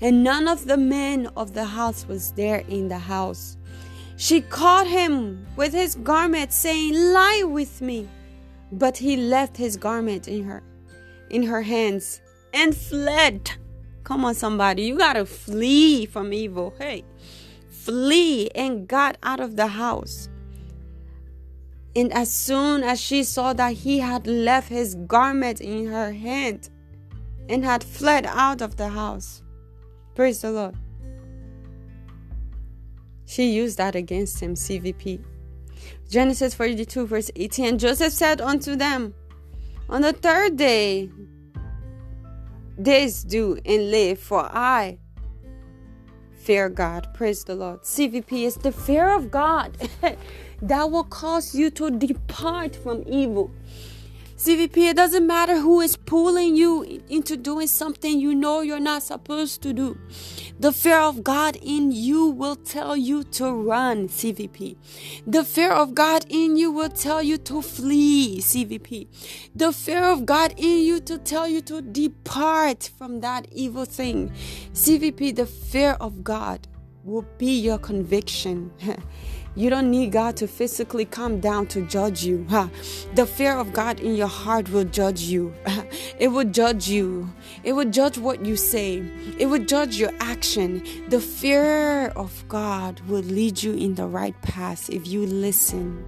and 0.00 0.22
none 0.22 0.48
of 0.48 0.66
the 0.66 0.76
men 0.76 1.28
of 1.36 1.54
the 1.54 1.64
house 1.64 2.06
was 2.06 2.32
there 2.32 2.64
in 2.68 2.88
the 2.88 2.98
house, 2.98 3.56
she 4.24 4.40
caught 4.40 4.86
him 4.86 5.46
with 5.54 5.74
his 5.74 5.96
garment, 5.96 6.50
saying, 6.50 6.94
Lie 6.94 7.42
with 7.44 7.82
me. 7.82 8.08
But 8.72 8.96
he 8.96 9.18
left 9.18 9.54
his 9.54 9.76
garment 9.76 10.28
in 10.28 10.44
her 10.44 10.62
in 11.28 11.42
her 11.42 11.60
hands 11.60 12.22
and 12.54 12.74
fled. 12.74 13.50
Come 14.02 14.24
on, 14.24 14.34
somebody. 14.34 14.84
You 14.84 14.96
gotta 14.96 15.26
flee 15.26 16.06
from 16.06 16.32
evil. 16.32 16.72
Hey. 16.78 17.04
Flee 17.68 18.48
and 18.54 18.88
got 18.88 19.18
out 19.22 19.40
of 19.40 19.56
the 19.56 19.66
house. 19.66 20.30
And 21.94 22.10
as 22.10 22.32
soon 22.32 22.82
as 22.82 22.98
she 22.98 23.24
saw 23.24 23.52
that 23.52 23.74
he 23.74 23.98
had 23.98 24.26
left 24.26 24.70
his 24.70 24.94
garment 25.06 25.60
in 25.60 25.88
her 25.88 26.12
hand 26.12 26.70
and 27.50 27.62
had 27.62 27.84
fled 27.84 28.24
out 28.24 28.62
of 28.62 28.76
the 28.76 28.88
house, 28.88 29.42
praise 30.14 30.40
the 30.40 30.50
Lord. 30.50 30.76
She 33.26 33.50
used 33.52 33.78
that 33.78 33.94
against 33.94 34.40
him, 34.40 34.54
CVP. 34.54 35.24
Genesis 36.10 36.54
42, 36.54 37.06
verse 37.06 37.30
18. 37.34 37.66
And 37.66 37.80
Joseph 37.80 38.12
said 38.12 38.40
unto 38.40 38.76
them, 38.76 39.14
On 39.88 40.02
the 40.02 40.12
third 40.12 40.56
day, 40.56 41.10
this 42.76 43.22
do 43.22 43.58
and 43.64 43.90
live, 43.90 44.18
for 44.18 44.40
I 44.40 44.98
fear 46.44 46.68
God. 46.68 47.08
Praise 47.14 47.44
the 47.44 47.54
Lord. 47.54 47.82
CVP 47.82 48.44
is 48.44 48.56
the 48.56 48.72
fear 48.72 49.14
of 49.14 49.30
God 49.30 49.76
that 50.62 50.90
will 50.90 51.04
cause 51.04 51.54
you 51.54 51.70
to 51.70 51.90
depart 51.90 52.76
from 52.76 53.02
evil. 53.06 53.50
CVP, 54.36 54.90
it 54.90 54.96
doesn't 54.96 55.26
matter 55.26 55.60
who 55.60 55.80
is 55.80 55.96
pulling 55.96 56.56
you 56.56 57.00
into 57.08 57.36
doing 57.36 57.68
something 57.68 58.18
you 58.18 58.34
know 58.34 58.62
you're 58.62 58.80
not 58.80 59.04
supposed 59.04 59.62
to 59.62 59.72
do. 59.72 59.96
The 60.58 60.72
fear 60.72 60.98
of 60.98 61.22
God 61.22 61.56
in 61.62 61.92
you 61.92 62.26
will 62.26 62.56
tell 62.56 62.96
you 62.96 63.22
to 63.24 63.52
run, 63.52 64.08
CVP. 64.08 64.76
The 65.24 65.44
fear 65.44 65.70
of 65.70 65.94
God 65.94 66.26
in 66.28 66.56
you 66.56 66.72
will 66.72 66.88
tell 66.88 67.22
you 67.22 67.38
to 67.38 67.62
flee, 67.62 68.40
CVP. 68.40 69.06
The 69.54 69.72
fear 69.72 70.04
of 70.04 70.26
God 70.26 70.54
in 70.56 70.84
you 70.84 70.98
to 71.00 71.18
tell 71.18 71.46
you 71.46 71.60
to 71.62 71.80
depart 71.80 72.90
from 72.98 73.20
that 73.20 73.46
evil 73.52 73.84
thing. 73.84 74.32
CVP, 74.72 75.36
the 75.36 75.46
fear 75.46 75.96
of 76.00 76.24
God 76.24 76.66
will 77.04 77.26
be 77.38 77.60
your 77.60 77.78
conviction. 77.78 78.72
You 79.56 79.70
don't 79.70 79.90
need 79.90 80.10
God 80.10 80.36
to 80.38 80.48
physically 80.48 81.04
come 81.04 81.38
down 81.38 81.68
to 81.68 81.86
judge 81.86 82.24
you. 82.24 82.44
The 83.14 83.24
fear 83.24 83.56
of 83.56 83.72
God 83.72 84.00
in 84.00 84.16
your 84.16 84.26
heart 84.28 84.68
will 84.70 84.84
judge 84.84 85.22
you. 85.22 85.54
It 86.18 86.28
will 86.28 86.44
judge 86.44 86.88
you. 86.88 87.28
It 87.62 87.72
will 87.72 87.90
judge 87.90 88.18
what 88.18 88.44
you 88.44 88.56
say. 88.56 89.02
It 89.38 89.46
will 89.46 89.64
judge 89.64 89.96
your 89.96 90.12
action. 90.20 90.82
The 91.08 91.20
fear 91.20 92.08
of 92.16 92.44
God 92.48 93.00
will 93.08 93.22
lead 93.22 93.62
you 93.62 93.74
in 93.74 93.94
the 93.94 94.06
right 94.06 94.40
path 94.42 94.90
if 94.90 95.06
you 95.06 95.26
listen. 95.26 96.04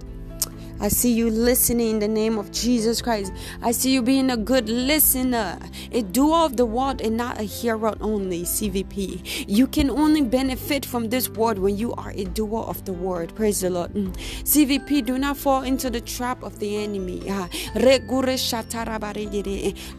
I 0.79 0.89
see 0.89 1.11
you 1.11 1.29
listening 1.29 1.89
in 1.89 1.99
the 1.99 2.07
name 2.07 2.37
of 2.37 2.51
Jesus 2.51 3.01
Christ. 3.01 3.33
I 3.63 3.71
see 3.71 3.91
you 3.91 4.03
being 4.03 4.29
a 4.29 4.37
good 4.37 4.69
listener, 4.69 5.57
a 5.91 6.03
doer 6.03 6.45
of 6.45 6.55
the 6.55 6.65
word 6.65 7.01
and 7.01 7.17
not 7.17 7.39
a 7.39 7.43
hearer 7.43 7.95
only, 7.99 8.43
CVP. 8.43 9.45
You 9.47 9.67
can 9.67 9.89
only 9.89 10.21
benefit 10.21 10.85
from 10.85 11.09
this 11.09 11.29
word 11.29 11.57
when 11.57 11.77
you 11.77 11.93
are 11.93 12.11
a 12.11 12.25
doer 12.25 12.63
of 12.63 12.85
the 12.85 12.93
word. 12.93 13.33
Praise 13.35 13.61
the 13.61 13.71
Lord. 13.71 13.91
Mm. 13.93 14.13
CVP, 14.43 15.05
do 15.05 15.17
not 15.17 15.37
fall 15.37 15.63
into 15.63 15.89
the 15.89 16.01
trap 16.01 16.43
of 16.43 16.59
the 16.59 16.77
enemy. 16.77 17.21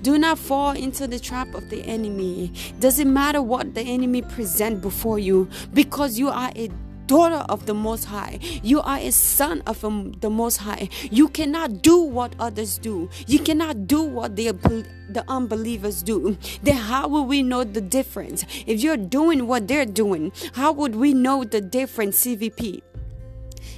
Do 0.03 0.19
not 0.19 0.39
fall 0.39 0.71
into 0.73 1.07
the 1.07 1.19
trap 1.19 1.55
of 1.55 1.71
the 1.71 1.83
enemy. 1.83 2.53
Doesn't 2.79 3.13
matter 3.13 3.43
what 3.43 3.75
the 3.75 3.83
enemy 3.83 4.23
present 4.23 4.81
before 4.81 5.19
you 5.19 5.49
because 5.75 6.19
you 6.19 6.29
are 6.29 6.53
a 6.55 6.71
daughter 7.09 7.43
of 7.49 7.67
the 7.67 7.75
Most 7.75 8.05
High. 8.05 8.39
You 8.63 8.81
are 8.83 8.99
a 8.99 9.11
son 9.11 9.63
of 9.67 9.85
um, 9.85 10.13
the 10.21 10.31
Most 10.31 10.59
High. 10.59 10.89
You 11.11 11.29
cannot 11.29 11.83
do 11.83 11.99
what 11.99 12.35
others 12.39 12.79
do. 12.79 13.09
You 13.27 13.41
cannot 13.41 13.89
do 13.89 14.03
what 14.03 14.37
the, 14.37 14.53
the 14.53 15.25
unbelievers 15.27 16.03
do. 16.03 16.37
Then 16.63 16.77
how 16.77 17.09
will 17.09 17.25
we 17.25 17.43
know 17.43 17.65
the 17.65 17.81
difference? 17.81 18.45
If 18.67 18.81
you're 18.81 18.97
doing 18.97 19.49
what 19.49 19.67
they're 19.67 19.87
doing, 19.87 20.31
how 20.53 20.73
would 20.73 20.95
we 20.95 21.15
know 21.15 21.43
the 21.43 21.61
difference, 21.61 22.25
CVP? 22.25 22.83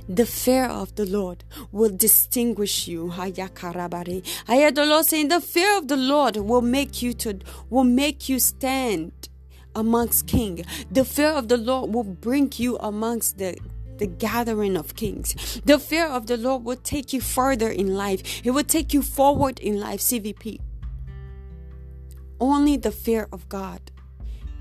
The 0.09 0.27
fear 0.27 0.64
of 0.64 0.97
the 0.97 1.07
Lord 1.07 1.45
will 1.71 1.97
distinguish 1.97 2.88
you. 2.88 3.12
I 3.16 3.31
hear 3.31 4.73
the 4.73 4.85
Lord 4.85 5.07
saying, 5.07 5.29
the 5.29 5.40
fear 5.40 5.79
of 5.79 5.87
the 5.87 5.97
Lord 5.97 6.37
will 6.37 6.62
make 6.62 7.01
you 7.01 7.12
to 7.14 7.38
will 7.69 7.85
make 7.85 8.29
you 8.29 8.40
stand 8.40 9.30
amongst 9.74 10.26
king. 10.26 10.64
The 10.90 11.04
fear 11.04 11.30
of 11.30 11.48
the 11.48 11.56
Lord 11.56 11.94
will 11.94 12.04
bring 12.04 12.52
you 12.56 12.76
amongst 12.78 13.38
the 13.38 13.56
the 13.98 14.06
gathering 14.06 14.78
of 14.78 14.96
kings. 14.96 15.61
The 15.66 15.78
fear 15.78 16.06
of 16.09 16.26
the 16.26 16.38
Lord 16.38 16.64
will 16.64 16.76
take 16.76 17.12
you 17.12 17.20
further 17.20 17.68
in 17.68 17.94
life. 17.94 18.40
It 18.42 18.52
will 18.52 18.64
take 18.64 18.94
you 18.94 19.02
forward 19.02 19.61
in 19.61 19.78
life, 19.78 20.00
CVP. 20.00 20.59
Only 22.40 22.78
the 22.78 22.90
fear 22.90 23.28
of 23.30 23.46
God 23.50 23.92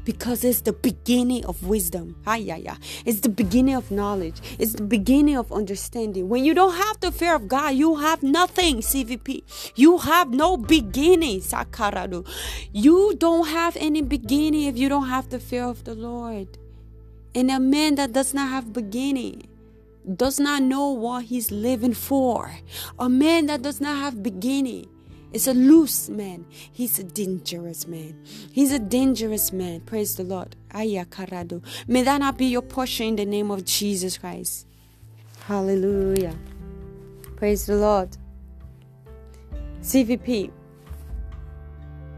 because 0.06 0.44
it's 0.44 0.62
the 0.62 0.74
beginning 0.74 1.46
of 1.46 1.64
wisdom. 1.66 2.16
Hi, 2.26 2.38
yeah, 2.38 2.58
yeah. 2.58 2.78
It's 3.06 3.22
the 3.22 3.30
beginning 3.30 3.76
of 3.76 3.92
knowledge. 3.92 4.42
It's 4.58 4.74
the 4.74 4.84
beginning 4.84 5.38
of 5.38 5.52
understanding. 5.52 6.30
When 6.30 6.44
you 6.46 6.54
don't 6.54 6.76
have 6.76 7.00
the 7.00 7.12
fear 7.12 7.36
of 7.36 7.48
God, 7.48 7.76
you 7.76 7.96
have 7.98 8.24
nothing, 8.24 8.78
CVP. 8.78 9.74
You 9.76 10.00
have 10.00 10.32
no 10.32 10.58
beginning, 10.58 11.42
Sakaradu. 11.42 12.28
You 12.72 13.16
don't 13.18 13.48
have 13.48 13.78
any 13.78 14.02
beginning 14.02 14.64
if 14.64 14.78
you 14.78 14.90
don't 14.90 15.10
have 15.10 15.30
the 15.30 15.40
fear 15.40 15.64
of 15.64 15.84
the 15.84 15.96
Lord. 15.96 16.58
And 17.36 17.52
a 17.52 17.60
man 17.60 17.96
that 17.96 18.14
does 18.14 18.34
not 18.34 18.50
have 18.50 18.74
beginning 18.74 19.48
does 20.16 20.40
not 20.40 20.64
know 20.64 20.90
what 20.90 21.26
he's 21.26 21.52
living 21.52 21.94
for. 21.94 22.52
A 22.98 23.10
man 23.10 23.46
that 23.48 23.62
does 23.62 23.80
not 23.80 23.98
have 23.98 24.24
beginning 24.24 24.88
it's 25.32 25.48
a 25.48 25.54
loose 25.54 26.10
man. 26.10 26.46
He's 26.50 26.98
a 26.98 27.04
dangerous 27.04 27.88
man. 27.88 28.24
He's 28.52 28.72
a 28.72 28.80
dangerous 28.80 29.52
man. 29.54 29.82
Praise 29.82 30.16
the 30.16 30.24
Lord. 30.24 30.56
Ayakarado. 30.72 31.64
May 31.88 32.04
that 32.04 32.20
not 32.20 32.38
be 32.38 32.48
your 32.48 32.64
portion 32.64 33.08
in 33.08 33.16
the 33.16 33.26
name 33.26 33.52
of 33.52 33.64
Jesus 33.66 34.18
Christ. 34.18 34.66
Hallelujah. 35.46 36.36
Praise 37.36 37.66
the 37.66 37.76
Lord. 37.76 38.18
CVP. 39.82 40.52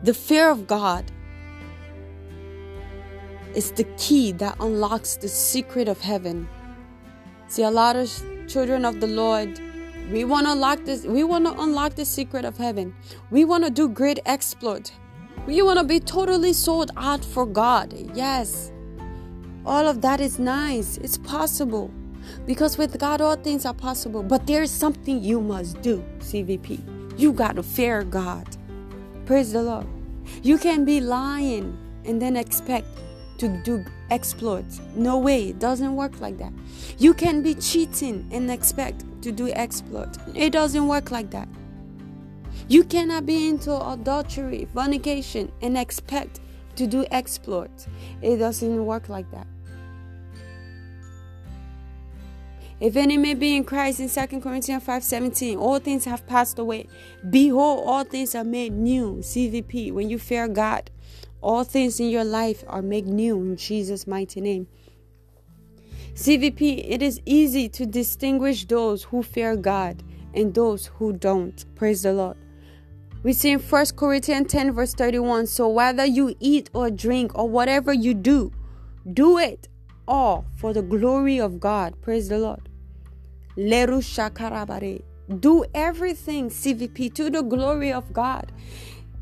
The 0.04 0.14
fear 0.14 0.50
of 0.50 0.66
God 0.66 1.12
is 3.54 3.72
the 3.72 3.84
key 3.98 4.32
that 4.34 4.56
unlocks 4.60 5.18
the 5.18 5.28
secret 5.28 5.88
of 5.88 6.00
heaven. 6.00 6.48
See, 7.48 7.64
a 7.64 7.70
lot 7.70 7.96
of 7.96 8.10
children 8.48 8.86
of 8.86 9.00
the 9.02 9.08
Lord, 9.08 9.60
we 10.12 10.26
want 10.26 10.46
to 10.46 10.52
unlock 10.52 10.84
this. 10.84 11.06
We 11.06 11.24
want 11.24 11.46
to 11.46 11.60
unlock 11.60 11.96
the 11.96 12.06
secret 12.06 12.44
of 12.44 12.58
heaven. 12.58 12.94
We 13.30 13.46
want 13.46 13.64
to 13.64 13.70
do 13.70 13.88
great 13.88 14.20
exploit. 14.26 14.92
We 15.48 15.62
want 15.62 15.80
to 15.80 15.86
be 15.86 16.00
totally 16.00 16.54
sold 16.54 16.92
out 16.98 17.24
for 17.24 17.46
God. 17.46 17.94
Yes, 18.14 18.72
all 19.66 19.88
of 19.88 20.02
that 20.02 20.20
is 20.20 20.38
nice. 20.38 20.98
It's 20.98 21.18
possible 21.18 21.92
because 22.46 22.78
with 22.78 23.00
God 23.00 23.22
all 23.22 23.36
things 23.36 23.66
are 23.66 23.74
possible. 23.74 24.22
But 24.22 24.48
there 24.48 24.62
is 24.62 24.72
something 24.72 25.24
you 25.24 25.40
must 25.40 25.82
do. 25.82 26.04
CVP, 26.20 27.20
you 27.20 27.32
got 27.32 27.56
to 27.56 27.64
fear 27.64 28.04
God. 28.04 28.46
Praise 29.26 29.54
the 29.54 29.64
Lord. 29.64 29.88
You 30.44 30.58
can 30.58 30.84
be 30.84 31.00
lying 31.00 31.78
and 32.06 32.22
then 32.22 32.36
expect 32.36 32.88
to 33.38 33.48
do 33.64 33.86
exploits. 34.10 34.82
No 34.96 35.18
way, 35.18 35.50
it 35.50 35.60
doesn't 35.60 35.96
work 35.96 36.20
like 36.20 36.38
that. 36.38 36.54
You 36.98 37.14
can 37.14 37.42
be 37.42 37.56
cheating 37.56 38.28
and 38.32 38.52
expect 38.52 39.06
to 39.22 39.32
do 39.32 39.50
exploit. 39.50 40.18
It 40.36 40.52
doesn't 40.52 40.88
work 40.88 41.12
like 41.12 41.32
that. 41.32 41.48
You 42.68 42.84
cannot 42.84 43.26
be 43.26 43.48
into 43.48 43.76
adultery, 43.76 44.68
fornication, 44.74 45.52
and 45.62 45.78
expect 45.78 46.40
to 46.76 46.88
do 46.88 47.06
exploit. 47.12 47.88
It 48.22 48.38
doesn't 48.38 48.86
work 48.86 49.10
like 49.10 49.30
that. 49.32 49.48
If 52.80 52.96
any 52.96 53.16
may 53.16 53.36
be 53.36 53.56
in 53.56 53.64
Christ 53.64 54.00
in 54.00 54.10
2 54.10 54.42
Corinthians 54.42 54.84
5:17, 54.84 55.56
all 55.56 55.78
things 55.78 56.06
have 56.06 56.26
passed 56.26 56.58
away. 56.58 56.88
Behold, 57.30 57.84
all 57.86 58.04
things 58.04 58.34
are 58.34 58.44
made 58.44 58.74
new. 58.74 59.22
CVP, 59.22 59.92
when 59.92 60.10
you 60.10 60.18
fear 60.18 60.48
God, 60.48 60.90
all 61.42 61.64
things 61.64 62.00
in 62.00 62.10
your 62.10 62.24
life 62.24 62.64
are 62.68 62.82
made 62.82 63.06
new 63.06 63.38
in 63.38 63.56
Jesus' 63.56 64.08
mighty 64.08 64.42
name. 64.42 64.68
CVP, 66.14 66.86
it 66.90 67.02
is 67.02 67.22
easy 67.26 67.70
to 67.70 67.86
distinguish 67.86 68.66
those 68.66 69.04
who 69.04 69.24
fear 69.24 69.56
God 69.56 70.04
and 70.34 70.54
those 70.54 70.88
who 70.88 71.14
don't. 71.14 71.66
Praise 71.76 72.04
the 72.04 72.14
Lord. 72.14 72.38
We 73.24 73.34
see 73.34 73.52
in 73.52 73.60
1 73.60 73.86
Corinthians 73.96 74.52
10, 74.52 74.74
verse 74.74 74.94
31 74.94 75.48
So 75.48 75.70
whether 75.70 76.06
you 76.06 76.36
eat 76.40 76.70
or 76.74 76.90
drink 76.90 77.38
or 77.38 77.48
whatever 77.48 77.94
you 77.94 78.14
do, 78.14 78.52
do 79.14 79.38
it 79.38 79.68
all 80.08 80.46
for 80.58 80.74
the 80.74 80.82
glory 80.82 81.40
of 81.40 81.60
God. 81.60 82.02
Praise 82.02 82.30
the 82.30 82.40
Lord. 82.40 82.68
Do 85.40 85.66
everything, 85.74 86.50
CVP, 86.50 87.14
to 87.14 87.30
the 87.30 87.42
glory 87.42 87.94
of 87.94 88.12
God. 88.12 88.52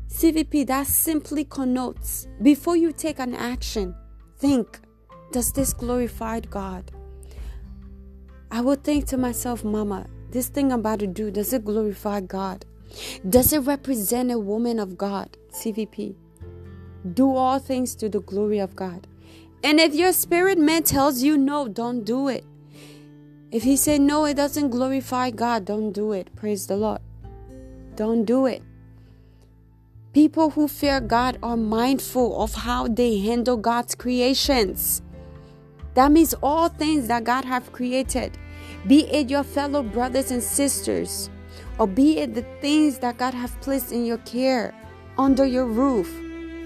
CVP, 0.08 0.66
that 0.66 0.86
simply 0.86 1.44
connotes 1.44 2.26
before 2.42 2.76
you 2.76 2.92
take 2.92 3.18
an 3.20 3.34
action, 3.34 3.94
think, 4.38 4.80
does 5.32 5.52
this 5.52 5.72
glorify 5.72 6.40
God? 6.40 6.90
I 8.50 8.60
would 8.60 8.82
think 8.82 9.06
to 9.06 9.16
myself, 9.16 9.62
Mama, 9.62 10.06
this 10.30 10.48
thing 10.48 10.72
I'm 10.72 10.80
about 10.80 10.98
to 11.00 11.06
do, 11.06 11.30
does 11.30 11.52
it 11.52 11.64
glorify 11.64 12.20
God? 12.20 12.64
Does 13.28 13.52
it 13.52 13.60
represent 13.60 14.30
a 14.30 14.38
woman 14.38 14.78
of 14.80 14.98
God? 14.98 15.36
CVP. 15.52 16.16
Do 17.14 17.34
all 17.34 17.58
things 17.58 17.94
to 17.96 18.08
the 18.08 18.20
glory 18.20 18.58
of 18.58 18.74
God. 18.74 19.06
And 19.62 19.78
if 19.78 19.94
your 19.94 20.12
spirit 20.12 20.58
man 20.58 20.82
tells 20.82 21.22
you 21.22 21.36
no, 21.36 21.68
don't 21.68 22.04
do 22.04 22.28
it. 22.28 22.44
If 23.50 23.62
he 23.62 23.76
said 23.76 24.00
no, 24.00 24.24
it 24.24 24.34
doesn't 24.34 24.70
glorify 24.70 25.30
God, 25.30 25.64
don't 25.64 25.92
do 25.92 26.12
it. 26.12 26.34
Praise 26.36 26.66
the 26.66 26.76
Lord. 26.76 27.00
Don't 27.94 28.24
do 28.24 28.46
it. 28.46 28.62
People 30.12 30.50
who 30.50 30.66
fear 30.66 31.00
God 31.00 31.38
are 31.42 31.56
mindful 31.56 32.42
of 32.42 32.54
how 32.54 32.88
they 32.88 33.18
handle 33.18 33.56
God's 33.56 33.94
creations. 33.94 35.02
That 35.94 36.12
means 36.12 36.34
all 36.42 36.68
things 36.68 37.08
that 37.08 37.24
God 37.24 37.44
have 37.44 37.72
created, 37.72 38.38
be 38.86 39.06
it 39.08 39.28
your 39.28 39.42
fellow 39.42 39.82
brothers 39.82 40.30
and 40.30 40.42
sisters, 40.42 41.28
or 41.78 41.86
be 41.86 42.18
it 42.18 42.34
the 42.34 42.44
things 42.60 42.98
that 42.98 43.18
God 43.18 43.34
have 43.34 43.60
placed 43.60 43.92
in 43.92 44.04
your 44.04 44.18
care, 44.18 44.74
under 45.18 45.44
your 45.44 45.66
roof. 45.66 46.08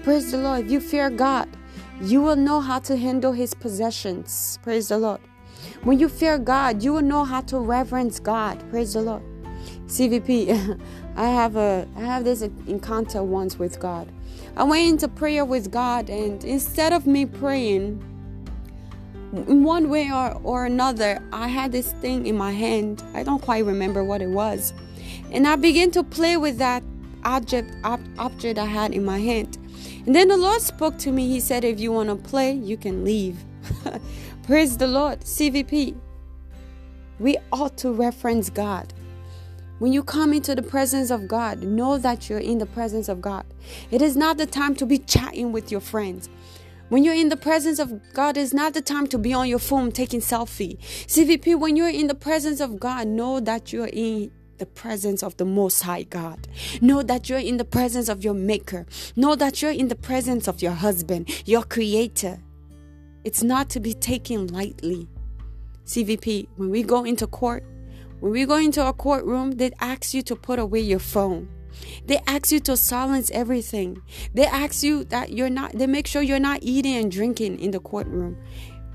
Praise 0.03 0.31
the 0.31 0.37
Lord. 0.37 0.65
If 0.65 0.71
you 0.71 0.79
fear 0.79 1.09
God, 1.09 1.49
you 2.01 2.21
will 2.21 2.35
know 2.35 2.61
how 2.61 2.79
to 2.79 2.95
handle 2.95 3.31
his 3.31 3.53
possessions. 3.53 4.59
Praise 4.61 4.89
the 4.89 4.97
Lord. 4.97 5.21
When 5.83 5.99
you 5.99 6.09
fear 6.09 6.37
God, 6.37 6.83
you 6.83 6.93
will 6.93 7.01
know 7.01 7.23
how 7.23 7.41
to 7.41 7.59
reverence 7.59 8.19
God. 8.19 8.63
Praise 8.69 8.93
the 8.93 9.01
Lord. 9.01 9.23
CVP, 9.87 10.79
I 11.15 11.27
have 11.27 11.55
a 11.55 11.87
I 11.95 12.01
have 12.01 12.23
this 12.23 12.41
encounter 12.41 13.23
once 13.23 13.57
with 13.57 13.79
God. 13.79 14.11
I 14.57 14.63
went 14.63 14.87
into 14.87 15.07
prayer 15.07 15.45
with 15.45 15.71
God 15.71 16.09
and 16.09 16.43
instead 16.43 16.93
of 16.93 17.07
me 17.07 17.25
praying 17.25 18.03
in 19.37 19.63
one 19.63 19.89
way 19.89 20.09
or, 20.11 20.39
or 20.43 20.65
another, 20.65 21.19
I 21.31 21.47
had 21.47 21.71
this 21.71 21.91
thing 21.93 22.25
in 22.25 22.37
my 22.37 22.51
hand. 22.51 23.03
I 23.13 23.23
don't 23.23 23.41
quite 23.41 23.65
remember 23.65 24.03
what 24.03 24.21
it 24.21 24.29
was. 24.29 24.73
And 25.31 25.47
I 25.47 25.55
began 25.55 25.91
to 25.91 26.03
play 26.03 26.37
with 26.37 26.57
that 26.59 26.83
object 27.23 27.75
ob- 27.83 28.07
object 28.17 28.57
I 28.59 28.65
had 28.65 28.93
in 28.93 29.03
my 29.03 29.19
hand. 29.19 29.57
And 30.05 30.15
then 30.15 30.27
the 30.27 30.37
Lord 30.37 30.61
spoke 30.61 30.97
to 30.99 31.11
me. 31.11 31.27
He 31.27 31.39
said, 31.39 31.63
If 31.63 31.79
you 31.79 31.91
want 31.91 32.09
to 32.09 32.15
play, 32.15 32.53
you 32.53 32.77
can 32.77 33.03
leave. 33.03 33.37
Praise 34.43 34.77
the 34.77 34.87
Lord. 34.87 35.21
CVP. 35.21 35.95
We 37.19 37.37
ought 37.51 37.77
to 37.77 37.91
reference 37.91 38.49
God. 38.49 38.93
When 39.79 39.91
you 39.91 40.03
come 40.03 40.33
into 40.33 40.55
the 40.55 40.61
presence 40.61 41.09
of 41.11 41.27
God, 41.27 41.61
know 41.61 41.97
that 41.97 42.29
you're 42.29 42.39
in 42.39 42.59
the 42.59 42.65
presence 42.65 43.09
of 43.09 43.19
God. 43.19 43.45
It 43.91 44.01
is 44.01 44.15
not 44.15 44.37
the 44.37 44.45
time 44.45 44.75
to 44.75 44.85
be 44.85 44.99
chatting 44.99 45.51
with 45.51 45.71
your 45.71 45.81
friends. 45.81 46.29
When 46.89 47.03
you're 47.03 47.15
in 47.15 47.29
the 47.29 47.37
presence 47.37 47.79
of 47.79 47.99
God, 48.13 48.37
it's 48.37 48.53
not 48.53 48.75
the 48.75 48.81
time 48.81 49.07
to 49.07 49.17
be 49.17 49.33
on 49.33 49.49
your 49.49 49.57
phone 49.57 49.91
taking 49.91 50.19
selfie. 50.19 50.77
CVP, 51.07 51.59
when 51.59 51.75
you're 51.75 51.89
in 51.89 52.05
the 52.05 52.13
presence 52.13 52.59
of 52.59 52.79
God, 52.79 53.07
know 53.07 53.39
that 53.39 53.73
you're 53.73 53.89
in 53.91 54.31
the 54.59 54.67
presence 54.67 55.23
of 55.23 55.35
the 55.37 55.45
Most 55.45 55.81
High 55.81 56.03
God. 56.03 56.47
Know 56.81 57.01
that 57.01 57.27
you're 57.27 57.39
in 57.39 57.57
the 57.57 57.65
presence 57.65 58.07
of 58.07 58.23
your 58.23 58.35
Maker. 58.35 58.85
Know 59.15 59.35
that 59.35 59.63
you're 59.63 59.71
in 59.71 59.87
the 59.87 59.95
presence 59.95 60.47
of 60.47 60.61
your 60.61 60.73
husband, 60.73 61.29
your 61.47 61.63
Creator. 61.63 62.39
It's 63.23 63.41
not 63.41 63.67
to 63.71 63.79
be 63.79 63.95
taken 63.95 64.45
lightly. 64.47 65.09
CVP, 65.85 66.47
when 66.57 66.69
we 66.69 66.83
go 66.83 67.03
into 67.03 67.25
court, 67.25 67.63
when 68.19 68.31
we 68.31 68.45
go 68.45 68.57
into 68.57 68.85
a 68.85 68.93
courtroom, 68.93 69.53
they 69.53 69.71
ask 69.79 70.13
you 70.13 70.21
to 70.21 70.35
put 70.35 70.59
away 70.59 70.81
your 70.81 70.99
phone. 70.99 71.49
They 72.05 72.19
ask 72.27 72.51
you 72.51 72.59
to 72.61 72.77
silence 72.77 73.31
everything. 73.31 74.01
They 74.33 74.45
ask 74.45 74.83
you 74.83 75.03
that 75.05 75.31
you're 75.31 75.49
not, 75.49 75.73
they 75.73 75.87
make 75.87 76.07
sure 76.07 76.21
you're 76.21 76.39
not 76.39 76.59
eating 76.61 76.95
and 76.95 77.11
drinking 77.11 77.59
in 77.59 77.71
the 77.71 77.79
courtroom. 77.79 78.37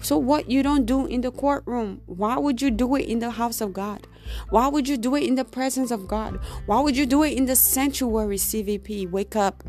So, 0.02 0.16
what 0.16 0.50
you 0.50 0.62
don't 0.62 0.86
do 0.86 1.06
in 1.06 1.20
the 1.20 1.30
courtroom, 1.30 2.00
why 2.06 2.38
would 2.38 2.62
you 2.62 2.70
do 2.70 2.94
it 2.96 3.04
in 3.04 3.18
the 3.18 3.30
house 3.30 3.60
of 3.60 3.74
God? 3.74 4.06
Why 4.48 4.66
would 4.68 4.88
you 4.88 4.96
do 4.96 5.14
it 5.14 5.24
in 5.24 5.34
the 5.34 5.44
presence 5.44 5.90
of 5.90 6.08
God? 6.08 6.40
Why 6.66 6.80
would 6.80 6.96
you 6.96 7.04
do 7.04 7.22
it 7.22 7.36
in 7.36 7.44
the 7.44 7.56
sanctuary? 7.56 8.36
CVP, 8.36 9.10
wake 9.10 9.36
up. 9.36 9.62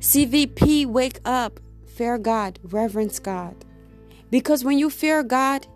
CVP, 0.00 0.86
wake 0.86 1.20
up. 1.24 1.60
Fear 1.86 2.18
God, 2.18 2.58
reverence 2.64 3.18
God. 3.18 3.64
Because 4.30 4.64
when 4.64 4.78
you 4.78 4.90
fear 4.90 5.22
God, 5.22 5.66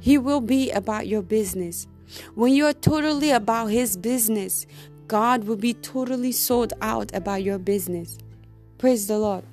he 0.00 0.18
will 0.18 0.40
be 0.40 0.70
about 0.70 1.06
your 1.06 1.22
business. 1.22 1.86
When 2.34 2.52
you 2.52 2.66
are 2.66 2.72
totally 2.72 3.30
about 3.30 3.66
His 3.66 3.96
business, 3.96 4.66
God 5.06 5.44
will 5.44 5.56
be 5.56 5.74
totally 5.74 6.32
sold 6.32 6.72
out 6.80 7.14
about 7.14 7.42
your 7.42 7.58
business. 7.58 8.18
Praise 8.78 9.06
the 9.06 9.18
Lord. 9.18 9.44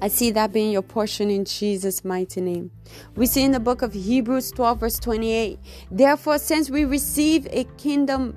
I 0.00 0.08
see 0.08 0.30
that 0.32 0.52
being 0.52 0.72
your 0.72 0.82
portion 0.82 1.30
in 1.30 1.44
Jesus' 1.44 2.04
mighty 2.04 2.40
name. 2.40 2.70
We 3.14 3.26
see 3.26 3.42
in 3.44 3.52
the 3.52 3.60
book 3.60 3.82
of 3.82 3.92
Hebrews 3.92 4.50
12, 4.52 4.80
verse 4.80 4.98
28 4.98 5.58
Therefore, 5.90 6.38
since 6.38 6.70
we 6.70 6.84
receive 6.84 7.46
a 7.50 7.64
kingdom 7.78 8.36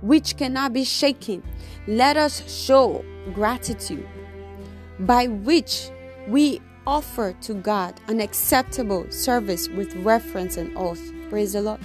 which 0.00 0.36
cannot 0.36 0.72
be 0.72 0.84
shaken, 0.84 1.42
let 1.86 2.16
us 2.16 2.42
show 2.52 3.04
gratitude 3.32 4.06
by 5.00 5.26
which 5.26 5.90
we 6.28 6.60
offer 6.86 7.34
to 7.42 7.54
God 7.54 8.00
an 8.08 8.20
acceptable 8.20 9.10
service 9.10 9.68
with 9.68 9.94
reference 9.96 10.56
and 10.56 10.76
oath. 10.76 11.00
Praise 11.30 11.52
the 11.54 11.62
Lord. 11.62 11.80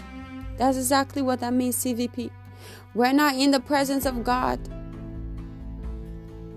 That's 0.57 0.77
exactly 0.77 1.21
what 1.21 1.39
that 1.39 1.53
means, 1.53 1.77
CVP. 1.77 2.29
We're 2.93 3.13
not 3.13 3.35
in 3.35 3.51
the 3.51 3.59
presence 3.59 4.05
of 4.05 4.23
God. 4.23 4.59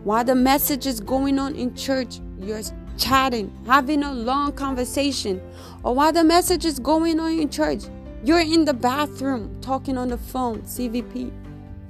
While 0.05 0.25
the 0.25 0.35
message 0.35 0.87
is 0.87 1.01
going 1.01 1.39
on 1.39 1.55
in 1.57 1.75
church, 1.75 2.21
you're 2.39 2.63
chatting, 2.99 3.53
having 3.67 4.03
a 4.03 4.13
long 4.13 4.53
conversation. 4.53 5.41
Or 5.83 5.95
while 5.95 6.13
the 6.13 6.25
message 6.25 6.65
is 6.65 6.79
going 6.79 7.19
on 7.19 7.33
in 7.39 7.49
church, 7.49 7.85
you're 8.23 8.41
in 8.41 8.65
the 8.65 8.75
bathroom 8.75 9.61
talking 9.61 9.97
on 9.99 10.09
the 10.09 10.19
phone. 10.19 10.63
CVP. 10.63 11.33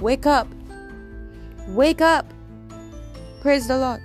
Wake 0.00 0.26
up. 0.26 0.48
Wake 1.68 2.00
up. 2.00 2.32
Praise 3.40 3.66
the 3.68 3.78
Lord. 3.78 4.02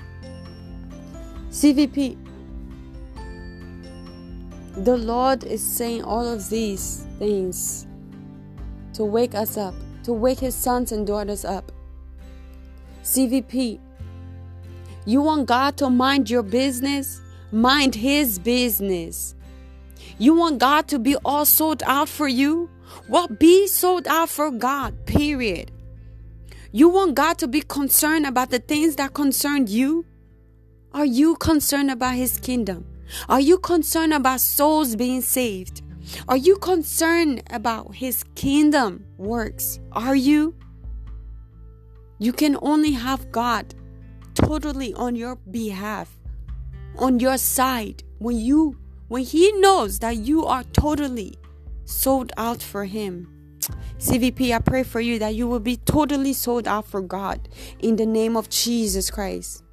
CVP. 1.49 2.17
The 4.75 4.97
Lord 4.97 5.43
is 5.43 5.61
saying 5.61 6.03
all 6.03 6.27
of 6.27 6.49
these 6.49 7.05
things 7.19 7.87
to 8.93 9.03
wake 9.03 9.35
us 9.35 9.57
up, 9.57 9.73
to 10.03 10.13
wake 10.13 10.39
His 10.39 10.55
sons 10.55 10.91
and 10.91 11.05
daughters 11.05 11.45
up. 11.45 11.71
CVP, 13.03 13.79
You 15.05 15.21
want 15.21 15.47
God 15.47 15.77
to 15.77 15.89
mind 15.89 16.29
your 16.29 16.43
business? 16.43 17.21
Mind 17.51 17.95
His 17.95 18.37
business. 18.39 19.35
You 20.17 20.35
want 20.35 20.59
God 20.59 20.87
to 20.89 20.99
be 20.99 21.15
all 21.25 21.45
sold 21.45 21.81
out 21.85 22.09
for 22.09 22.27
you? 22.27 22.69
Well, 23.07 23.27
be 23.27 23.67
sold 23.67 24.07
out 24.07 24.29
for 24.29 24.51
God, 24.51 25.05
period. 25.05 25.71
You 26.71 26.89
want 26.89 27.15
God 27.15 27.37
to 27.39 27.47
be 27.47 27.61
concerned 27.61 28.25
about 28.25 28.49
the 28.49 28.59
things 28.59 28.95
that 28.97 29.13
concern 29.13 29.67
you? 29.67 30.05
Are 30.93 31.05
you 31.05 31.35
concerned 31.35 31.91
about 31.91 32.15
His 32.15 32.37
kingdom? 32.37 32.85
Are 33.27 33.39
you 33.39 33.57
concerned 33.57 34.13
about 34.13 34.41
souls 34.41 34.95
being 34.95 35.21
saved? 35.21 35.81
Are 36.27 36.37
you 36.37 36.57
concerned 36.57 37.43
about 37.49 37.95
His 37.95 38.23
kingdom 38.35 39.05
works? 39.17 39.79
Are 39.91 40.15
you? 40.15 40.55
You 42.19 42.33
can 42.33 42.57
only 42.61 42.91
have 42.91 43.31
God 43.31 43.73
totally 44.33 44.93
on 44.93 45.15
your 45.15 45.35
behalf, 45.35 46.19
on 46.97 47.19
your 47.19 47.37
side, 47.37 48.03
when 48.19 48.37
you 48.37 48.77
when 49.07 49.23
he 49.23 49.51
knows 49.59 49.99
that 49.99 50.15
you 50.15 50.45
are 50.45 50.63
totally 50.63 51.33
sold 51.83 52.31
out 52.37 52.61
for 52.63 52.85
him. 52.85 53.27
CVP, 53.97 54.55
I 54.55 54.59
pray 54.59 54.83
for 54.83 55.01
you 55.01 55.19
that 55.19 55.35
you 55.35 55.47
will 55.47 55.59
be 55.59 55.75
totally 55.75 56.31
sold 56.31 56.65
out 56.65 56.87
for 56.87 57.01
God 57.01 57.49
in 57.79 57.97
the 57.97 58.05
name 58.05 58.37
of 58.37 58.49
Jesus 58.49 59.11
Christ. 59.11 59.63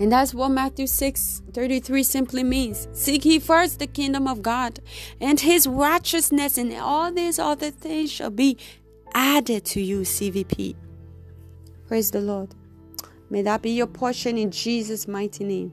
And 0.00 0.10
that's 0.10 0.32
what 0.32 0.48
Matthew 0.48 0.86
6 0.86 1.42
33 1.52 2.02
simply 2.02 2.42
means. 2.42 2.88
Seek 2.92 3.26
ye 3.26 3.38
first 3.38 3.78
the 3.78 3.86
kingdom 3.86 4.26
of 4.26 4.40
God 4.40 4.80
and 5.20 5.38
his 5.38 5.66
righteousness, 5.66 6.56
and 6.56 6.72
all 6.74 7.12
these 7.12 7.38
other 7.38 7.70
things 7.70 8.10
shall 8.10 8.30
be 8.30 8.56
added 9.12 9.66
to 9.66 9.80
you, 9.80 10.00
CVP. 10.00 10.74
Praise 11.86 12.10
the 12.10 12.22
Lord. 12.22 12.54
May 13.28 13.42
that 13.42 13.60
be 13.60 13.72
your 13.72 13.86
portion 13.86 14.38
in 14.38 14.50
Jesus' 14.50 15.06
mighty 15.06 15.44
name. 15.44 15.72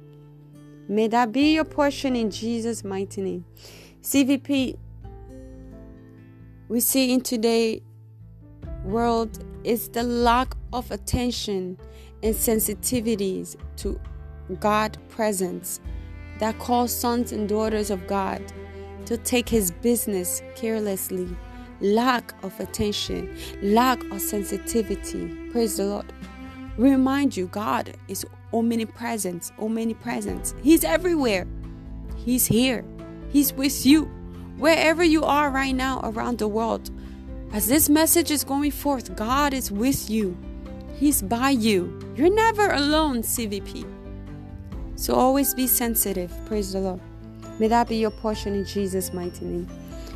May 0.89 1.07
that 1.07 1.31
be 1.31 1.53
your 1.53 1.63
portion 1.63 2.15
in 2.15 2.29
Jesus' 2.29 2.83
mighty 2.83 3.21
name. 3.21 3.45
CVP, 4.01 4.77
we 6.67 6.79
see 6.81 7.13
in 7.13 7.21
today 7.21 7.81
world 8.83 9.43
is 9.63 9.87
the 9.89 10.03
lack 10.03 10.53
of 10.73 10.91
attention 10.91 11.77
and 12.23 12.35
sensitivities 12.35 13.55
to 13.77 13.99
God 14.55 14.97
presence 15.09 15.79
that 16.39 16.57
cause 16.59 16.95
sons 16.95 17.31
and 17.31 17.49
daughters 17.49 17.89
of 17.89 18.05
God 18.07 18.41
to 19.05 19.17
take 19.17 19.49
his 19.49 19.71
business 19.71 20.41
carelessly. 20.55 21.27
Lack 21.79 22.33
of 22.43 22.59
attention, 22.59 23.37
lack 23.61 24.03
of 24.11 24.19
sensitivity. 24.19 25.49
Praise 25.51 25.77
the 25.77 25.85
Lord. 25.85 26.11
Remind 26.77 27.37
you, 27.37 27.47
God 27.47 27.95
is 28.07 28.25
omnipresent, 28.53 29.51
omnipresent. 29.59 30.53
He's 30.63 30.83
everywhere. 30.83 31.47
He's 32.15 32.45
here. 32.45 32.83
He's 33.29 33.53
with 33.53 33.85
you. 33.85 34.05
Wherever 34.57 35.03
you 35.03 35.23
are 35.23 35.51
right 35.51 35.75
now 35.75 36.01
around 36.03 36.39
the 36.39 36.47
world, 36.47 36.89
as 37.53 37.67
this 37.67 37.89
message 37.89 38.31
is 38.31 38.43
going 38.43 38.71
forth, 38.71 39.15
God 39.15 39.53
is 39.53 39.71
with 39.71 40.09
you. 40.09 40.35
He's 40.95 41.21
by 41.21 41.51
you. 41.51 41.99
You're 42.15 42.33
never 42.33 42.71
alone, 42.71 43.21
CVP. 43.21 43.96
So 44.97 45.13
always 45.13 45.53
be 45.53 45.67
sensitive. 45.67 46.33
Praise 46.47 46.73
the 46.73 46.79
Lord. 46.79 46.99
May 47.59 47.67
that 47.67 47.87
be 47.87 47.97
your 47.97 48.09
portion 48.09 48.55
in 48.55 48.65
Jesus' 48.65 49.13
mighty 49.13 49.45
name. 49.45 49.67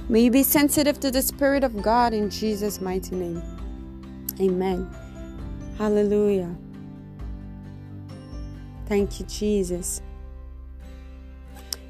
May 0.10 0.22
you 0.22 0.32
be 0.32 0.42
sensitive 0.42 1.00
to 1.02 1.12
the 1.12 1.22
Spirit 1.22 1.64
of 1.64 1.84
God 1.84 2.14
in 2.14 2.32
Jesus' 2.32 2.82
mighty 2.82 3.16
name. 3.16 3.42
Amen. 4.40 4.90
Hallelujah. 5.78 6.54
Thank 8.88 9.20
you, 9.20 9.26
Jesus. 9.28 10.02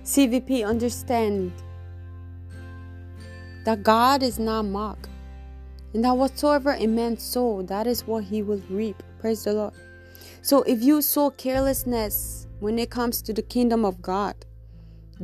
CVP, 0.03 0.67
understand 0.67 1.53
that 3.63 3.83
God 3.83 4.21
is 4.21 4.37
not 4.37 4.63
mocked, 4.65 5.07
and 5.93 6.03
that 6.03 6.17
whatsoever 6.17 6.73
a 6.73 6.87
man 6.87 7.17
sow, 7.17 7.61
that 7.63 7.87
is 7.87 8.05
what 8.05 8.25
he 8.25 8.41
will 8.43 8.61
reap. 8.69 9.01
Praise 9.19 9.45
the 9.45 9.53
Lord. 9.53 9.73
So 10.41 10.63
if 10.63 10.83
you 10.83 11.01
sow 11.01 11.29
carelessness 11.29 12.47
when 12.61 12.77
it 12.77 12.91
comes 12.91 13.23
to 13.23 13.33
the 13.33 13.41
kingdom 13.41 13.83
of 13.83 14.01
God, 14.03 14.35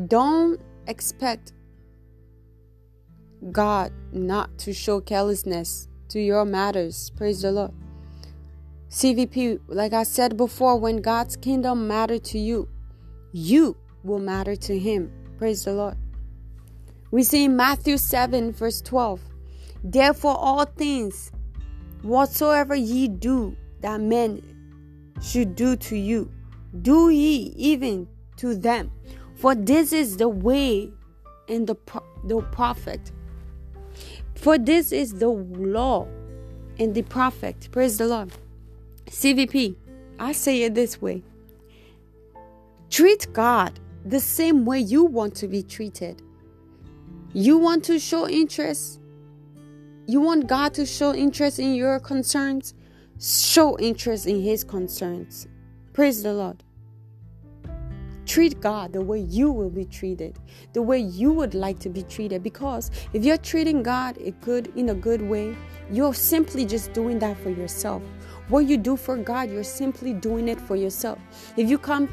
don't 0.07 0.59
expect 0.87 1.53
God 3.51 3.93
not 4.11 4.57
to 4.57 4.73
show 4.73 4.99
carelessness 4.99 5.87
to 6.09 6.19
your 6.19 6.45
matters. 6.45 7.11
Praise 7.15 7.43
the 7.43 7.51
Lord. 7.51 7.73
CVP, 8.89 9.59
like 9.67 9.93
I 9.93 10.01
said 10.01 10.35
before, 10.35 10.79
when 10.79 10.97
God's 10.97 11.35
kingdom 11.35 11.87
matter 11.87 12.17
to 12.17 12.39
you, 12.39 12.67
you 13.31 13.77
will 14.03 14.19
matter 14.19 14.55
to 14.55 14.79
him. 14.79 15.11
Praise 15.37 15.63
the 15.63 15.73
Lord. 15.73 15.95
We 17.11 17.21
see 17.21 17.43
in 17.43 17.55
Matthew 17.55 17.97
7, 17.97 18.51
verse 18.51 18.81
12. 18.81 19.21
Therefore, 19.83 20.35
all 20.35 20.65
things 20.65 21.31
whatsoever 22.01 22.73
ye 22.73 23.07
do 23.07 23.55
that 23.81 24.01
men 24.01 24.41
should 25.21 25.55
do 25.55 25.75
to 25.75 25.95
you, 25.95 26.31
do 26.81 27.09
ye 27.09 27.53
even 27.55 28.07
to 28.37 28.55
them. 28.55 28.91
For 29.35 29.55
this 29.55 29.93
is 29.93 30.17
the 30.17 30.29
way 30.29 30.91
and 31.47 31.67
the, 31.67 31.75
the 32.25 32.41
prophet. 32.51 33.11
For 34.35 34.57
this 34.57 34.91
is 34.91 35.13
the 35.13 35.29
law 35.29 36.07
and 36.79 36.93
the 36.93 37.03
prophet. 37.03 37.69
Praise 37.71 37.97
the 37.97 38.07
Lord. 38.07 38.31
CVP, 39.07 39.75
I 40.19 40.31
say 40.31 40.63
it 40.63 40.75
this 40.75 41.01
way 41.01 41.23
treat 42.89 43.27
God 43.33 43.79
the 44.05 44.19
same 44.19 44.65
way 44.65 44.79
you 44.79 45.03
want 45.03 45.35
to 45.35 45.47
be 45.47 45.61
treated. 45.61 46.21
You 47.33 47.57
want 47.57 47.83
to 47.85 47.99
show 47.99 48.27
interest, 48.27 48.99
you 50.07 50.21
want 50.21 50.47
God 50.47 50.73
to 50.75 50.85
show 50.85 51.13
interest 51.13 51.59
in 51.59 51.75
your 51.75 51.99
concerns, 51.99 52.73
show 53.19 53.77
interest 53.77 54.25
in 54.25 54.41
His 54.41 54.63
concerns. 54.63 55.47
Praise 55.97 56.21
the 56.21 56.31
Lord. 56.31 56.63
Treat 58.27 58.61
God 58.61 58.93
the 58.93 59.01
way 59.01 59.17
you 59.17 59.51
will 59.51 59.71
be 59.71 59.83
treated, 59.83 60.37
the 60.73 60.81
way 60.83 60.99
you 60.99 61.33
would 61.33 61.55
like 61.55 61.79
to 61.79 61.89
be 61.89 62.03
treated. 62.03 62.43
Because 62.43 62.91
if 63.13 63.25
you're 63.25 63.39
treating 63.39 63.81
God 63.81 64.15
a 64.19 64.29
good 64.29 64.71
in 64.75 64.89
a 64.89 64.93
good 64.93 65.23
way, 65.23 65.57
you're 65.89 66.13
simply 66.13 66.67
just 66.67 66.93
doing 66.93 67.17
that 67.17 67.35
for 67.39 67.49
yourself. 67.49 68.03
What 68.49 68.67
you 68.67 68.77
do 68.77 68.95
for 68.95 69.17
God, 69.17 69.49
you're 69.49 69.63
simply 69.63 70.13
doing 70.13 70.49
it 70.49 70.61
for 70.61 70.75
yourself. 70.75 71.17
If 71.57 71.67
you 71.67 71.79
come 71.79 72.07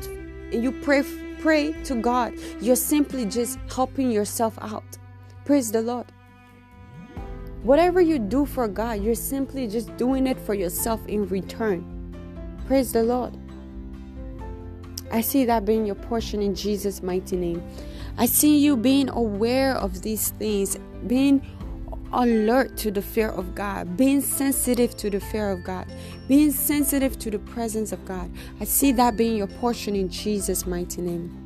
and 0.51 0.65
you 0.65 0.73
pray 0.73 1.05
pray 1.39 1.73
to 1.83 1.95
God, 1.97 2.33
you're 2.63 2.77
simply 2.77 3.27
just 3.27 3.59
helping 3.71 4.11
yourself 4.11 4.57
out. 4.63 4.97
Praise 5.45 5.71
the 5.71 5.83
Lord. 5.83 6.07
Whatever 7.63 8.01
you 8.01 8.19
do 8.19 8.47
for 8.47 8.67
God, 8.67 9.03
you're 9.03 9.15
simply 9.15 9.69
just 9.69 9.95
doing 9.99 10.27
it 10.27 10.41
for 10.41 10.55
yourself 10.55 11.07
in 11.07 11.29
return. 11.29 11.85
Praise 12.67 12.91
the 12.91 13.03
Lord. 13.03 13.44
I 15.15 15.21
see 15.21 15.45
that 15.45 15.65
being 15.65 15.87
your 15.87 15.95
portion 15.95 16.43
in 16.43 16.57
Jesus' 16.57 17.01
mighty 17.01 17.37
name. 17.37 17.63
I 18.19 18.27
see 18.27 18.59
you 18.59 18.77
being 18.77 19.09
aware 19.11 19.77
of 19.77 20.03
these 20.03 20.31
things, 20.31 20.77
being 21.07 21.41
alert 22.13 22.77
to 22.79 22.91
the 22.91 23.01
fear 23.01 23.29
of 23.29 23.55
God, 23.55 23.97
being 23.97 24.21
sensitive 24.21 24.97
to 24.97 25.11
the 25.11 25.21
fear 25.21 25.53
of 25.53 25.63
God, 25.63 25.87
being 26.27 26.51
sensitive 26.51 27.17
to 27.21 27.31
the 27.31 27.39
presence 27.39 27.93
of 27.93 28.05
God. 28.05 28.29
I 28.59 28.65
see 28.65 28.91
that 28.91 29.17
being 29.17 29.37
your 29.37 29.47
portion 29.47 29.95
in 29.95 30.09
Jesus' 30.09 30.67
mighty 30.67 31.01
name. 31.01 31.41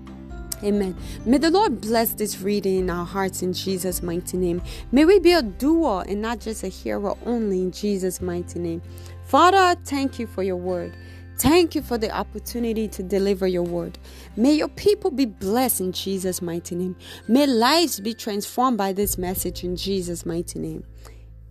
Amen. 0.64 0.96
May 1.26 1.36
the 1.36 1.50
Lord 1.50 1.82
bless 1.82 2.14
this 2.14 2.40
reading 2.40 2.78
in 2.78 2.88
our 2.88 3.04
hearts 3.04 3.42
in 3.42 3.52
Jesus' 3.52 4.02
mighty 4.02 4.38
name. 4.38 4.62
May 4.92 5.04
we 5.04 5.18
be 5.18 5.32
a 5.32 5.42
doer 5.42 6.06
and 6.08 6.22
not 6.22 6.40
just 6.40 6.64
a 6.64 6.68
hearer 6.68 7.14
only 7.26 7.60
in 7.60 7.70
Jesus' 7.70 8.22
mighty 8.22 8.60
name. 8.60 8.80
Father, 9.24 9.78
thank 9.84 10.18
you 10.18 10.26
for 10.26 10.42
your 10.42 10.56
word. 10.56 10.94
Thank 11.38 11.76
you 11.76 11.82
for 11.82 11.96
the 11.96 12.10
opportunity 12.10 12.88
to 12.88 13.02
deliver 13.04 13.46
your 13.46 13.62
word. 13.62 13.96
May 14.36 14.54
your 14.54 14.68
people 14.68 15.12
be 15.12 15.24
blessed 15.24 15.80
in 15.80 15.92
Jesus' 15.92 16.42
mighty 16.42 16.74
name. 16.74 16.96
May 17.28 17.46
lives 17.46 18.00
be 18.00 18.12
transformed 18.12 18.76
by 18.76 18.92
this 18.92 19.16
message 19.16 19.62
in 19.62 19.76
Jesus' 19.76 20.26
mighty 20.26 20.58
name. 20.58 20.84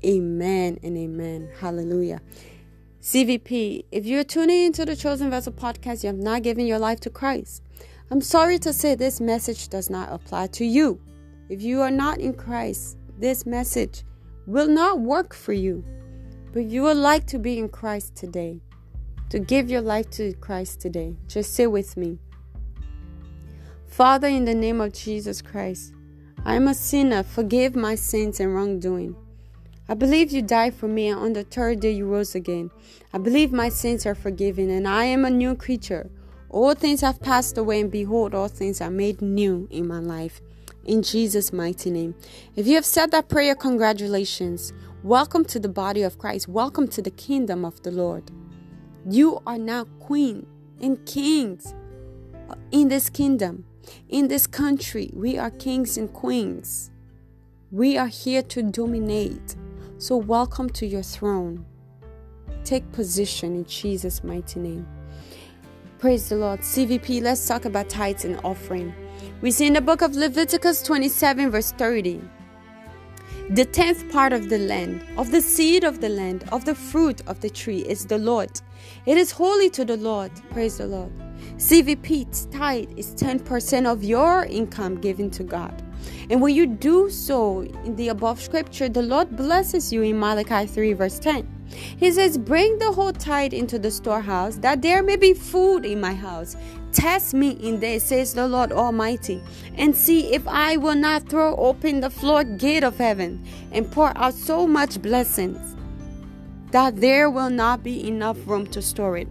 Amen 0.06 0.78
and 0.84 0.98
amen. 0.98 1.50
Hallelujah. 1.58 2.22
CVP, 3.02 3.86
if 3.90 4.06
you're 4.06 4.26
tuning 4.26 4.66
into 4.66 4.84
the 4.84 4.96
Chosen 4.96 5.30
Vessel 5.30 5.54
podcast, 5.54 6.04
you 6.04 6.08
have 6.08 6.18
not 6.18 6.44
given 6.44 6.68
your 6.68 6.80
life 6.80 7.00
to 7.02 7.10
Christ. 7.10 7.64
I'm 8.12 8.20
sorry 8.20 8.60
to 8.60 8.74
say 8.74 8.94
this 8.94 9.22
message 9.22 9.70
does 9.70 9.90
not 9.90 10.12
apply 10.12 10.48
to 10.48 10.66
you. 10.66 11.00
If 11.48 11.62
you 11.62 11.82
are 11.82 11.92
not 11.92 12.20
in 12.20 12.34
Christ, 12.34 12.98
this 13.18 13.46
message 13.46 14.04
will 14.48 14.68
not 14.68 15.00
work 15.00 15.34
for 15.34 15.54
you. 15.54 15.86
But 16.52 16.66
you 16.66 16.84
would 16.84 16.98
like 16.98 17.26
to 17.28 17.40
be 17.40 17.58
in 17.58 17.70
Christ 17.70 18.16
today 18.16 18.60
to 19.30 19.40
give 19.40 19.70
your 19.70 19.82
life 19.82 20.10
to 20.12 20.34
Christ 20.36 20.80
today, 20.80 21.16
just 21.28 21.54
say 21.54 21.68
with 21.68 21.98
me. 21.98 22.20
Father, 23.86 24.28
in 24.28 24.46
the 24.46 24.56
name 24.56 24.80
of 24.80 24.94
Jesus 24.94 25.42
Christ, 25.42 25.94
I 26.46 26.56
am 26.56 26.68
a 26.68 26.74
sinner. 26.74 27.24
Forgive 27.24 27.76
my 27.76 27.96
sins 27.96 28.40
and 28.40 28.56
wrongdoing. 28.56 29.16
I 29.90 29.96
believe 29.96 30.32
you 30.32 30.42
died 30.42 30.76
for 30.76 30.88
me, 30.88 31.08
and 31.08 31.20
on 31.20 31.34
the 31.34 31.44
third 31.44 31.80
day 31.80 31.92
you 31.92 32.06
rose 32.06 32.36
again. 32.36 32.72
I 33.14 33.18
believe 33.18 33.52
my 33.52 33.70
sins 33.70 34.06
are 34.06 34.16
forgiven, 34.16 34.70
and 34.70 34.88
I 34.88 35.06
am 35.06 35.26
a 35.26 35.30
new 35.30 35.56
creature. 35.56 36.10
All 36.50 36.74
things 36.74 37.02
have 37.02 37.22
passed 37.22 37.58
away, 37.58 37.82
and 37.82 37.92
behold, 37.92 38.34
all 38.34 38.48
things 38.48 38.80
are 38.82 38.92
made 38.92 39.22
new 39.22 39.68
in 39.72 39.88
my 39.88 40.00
life. 40.00 40.42
In 40.86 41.02
Jesus' 41.02 41.52
mighty 41.52 41.90
name. 41.90 42.16
If 42.56 42.66
you 42.68 42.76
have 42.76 42.86
said 42.86 43.12
that 43.12 43.28
prayer, 43.28 43.56
congratulations. 43.56 44.72
Welcome 45.04 45.44
to 45.46 45.60
the 45.60 45.70
body 45.70 46.02
of 46.02 46.18
Christ. 46.18 46.48
Welcome 46.48 46.88
to 46.90 47.02
the 47.02 47.12
kingdom 47.12 47.66
of 47.66 47.82
the 47.84 47.92
Lord. 47.92 48.32
You 49.10 49.42
are 49.48 49.58
now 49.58 49.86
queen 50.02 50.46
and 50.82 51.06
kings 51.06 51.74
in 52.72 52.90
this 52.90 53.10
kingdom. 53.10 53.64
In 54.10 54.28
this 54.28 54.46
country, 54.46 55.12
we 55.14 55.38
are 55.38 55.50
kings 55.50 55.98
and 55.98 56.12
queens. 56.12 56.92
We 57.72 57.98
are 57.98 58.08
here 58.08 58.42
to 58.42 58.64
dominate. 58.64 59.56
So, 59.98 60.18
welcome 60.18 60.70
to 60.72 60.86
your 60.86 61.04
throne. 61.04 61.66
Take 62.66 62.92
position 62.92 63.56
in 63.56 63.64
Jesus' 63.64 64.26
mighty 64.26 64.60
name. 64.60 64.86
Praise 66.00 66.28
the 66.28 66.36
Lord. 66.36 66.60
CVP, 66.60 67.22
let's 67.22 67.48
talk 67.48 67.64
about 67.64 67.88
tithes 67.88 68.26
and 68.26 68.38
offering. 68.44 68.94
We 69.40 69.52
see 69.52 69.68
in 69.68 69.74
the 69.74 69.82
book 69.82 70.02
of 70.02 70.18
Leviticus 70.18 70.84
27, 70.84 71.50
verse 71.50 71.72
30. 71.72 72.20
The 73.52 73.64
tenth 73.64 74.12
part 74.12 74.34
of 74.34 74.50
the 74.50 74.58
land, 74.58 75.06
of 75.16 75.32
the 75.32 75.40
seed 75.40 75.86
of 75.86 76.02
the 76.02 76.10
land, 76.10 76.44
of 76.52 76.66
the 76.66 76.76
fruit 76.76 77.22
of 77.28 77.40
the 77.40 77.50
tree 77.50 77.80
is 77.80 78.06
the 78.06 78.18
Lord. 78.18 78.52
It 79.06 79.18
is 79.18 79.32
holy 79.32 79.70
to 79.72 79.86
the 79.86 79.98
Lord. 79.98 80.32
Praise 80.52 80.78
the 80.78 80.88
Lord. 80.88 81.12
CVP 81.58 82.52
tithe 82.52 82.90
is 82.98 83.16
10% 83.16 83.86
of 83.86 84.04
your 84.04 84.46
income 84.46 85.00
given 85.00 85.30
to 85.32 85.44
God. 85.44 85.84
And 86.30 86.42
when 86.42 86.54
you 86.54 86.68
do 86.68 87.10
so 87.10 87.62
in 87.62 87.96
the 87.96 88.10
above 88.10 88.42
scripture, 88.42 88.90
the 88.90 89.02
Lord 89.02 89.36
blesses 89.36 89.92
you 89.92 90.02
in 90.04 90.20
Malachi 90.20 90.68
3, 90.68 90.94
verse 90.94 91.20
10. 91.20 91.48
He 91.98 92.12
says, 92.12 92.38
Bring 92.38 92.80
the 92.80 92.92
whole 92.92 93.14
tithe 93.14 93.54
into 93.54 93.80
the 93.80 93.92
storehouse, 93.92 94.58
that 94.58 94.82
there 94.82 95.04
may 95.04 95.16
be 95.16 95.34
food 95.34 95.86
in 95.86 96.00
my 96.00 96.14
house. 96.14 96.56
Test 96.92 97.34
me 97.34 97.52
in 97.52 97.80
this, 97.80 98.06
says 98.06 98.34
the 98.34 98.48
Lord 98.48 98.72
Almighty, 98.72 99.42
and 99.76 99.96
see 99.96 100.34
if 100.34 100.48
I 100.48 100.78
will 100.78 100.96
not 100.96 101.30
throw 101.30 101.56
open 101.56 102.00
the 102.00 102.10
floodgate 102.10 102.84
of 102.84 102.98
heaven 102.98 103.46
and 103.72 103.92
pour 103.92 104.18
out 104.18 104.34
so 104.34 104.66
much 104.66 105.02
blessings 105.02 105.77
that 106.72 107.00
there 107.00 107.30
will 107.30 107.50
not 107.50 107.84
be 107.84 108.08
enough 108.08 108.38
room 108.46 108.68
to 108.68 108.82
store 108.82 109.18
it. 109.18 109.28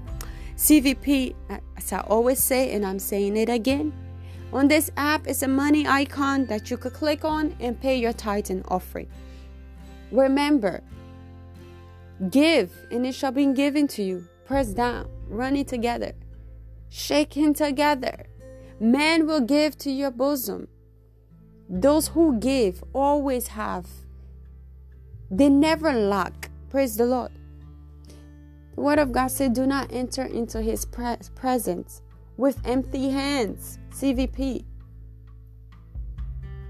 CVP, 0.56 1.34
as 1.76 1.92
I 1.92 2.00
always 2.00 2.42
say, 2.42 2.72
and 2.72 2.84
I'm 2.84 2.98
saying 2.98 3.36
it 3.36 3.48
again, 3.48 3.92
on 4.52 4.68
this 4.68 4.90
app 4.96 5.26
is 5.26 5.42
a 5.42 5.48
money 5.48 5.86
icon 5.86 6.46
that 6.46 6.70
you 6.70 6.76
could 6.76 6.94
click 6.94 7.24
on 7.24 7.54
and 7.60 7.78
pay 7.80 7.96
your 7.96 8.12
tithe 8.12 8.50
and 8.50 8.64
offering. 8.68 9.08
Remember, 10.10 10.82
give 12.30 12.72
and 12.90 13.04
it 13.04 13.14
shall 13.14 13.32
be 13.32 13.46
given 13.46 13.86
to 13.88 14.02
you. 14.02 14.26
Press 14.46 14.68
down, 14.68 15.08
running 15.28 15.64
together, 15.64 16.12
shaking 16.88 17.52
together. 17.52 18.26
Man 18.78 19.26
will 19.26 19.40
give 19.40 19.76
to 19.78 19.90
your 19.90 20.10
bosom. 20.10 20.68
Those 21.68 22.08
who 22.08 22.38
give 22.38 22.84
always 22.92 23.48
have. 23.48 23.86
They 25.30 25.48
never 25.48 25.92
lack. 25.92 26.50
Praise 26.68 26.96
the 26.96 27.06
Lord. 27.06 27.32
The 28.74 28.80
Word 28.80 28.98
of 28.98 29.12
God 29.12 29.28
said, 29.28 29.54
Do 29.54 29.66
not 29.66 29.92
enter 29.92 30.24
into 30.24 30.60
His 30.60 30.84
presence 30.84 32.02
with 32.36 32.60
empty 32.64 33.10
hands. 33.10 33.78
CVP. 33.90 34.64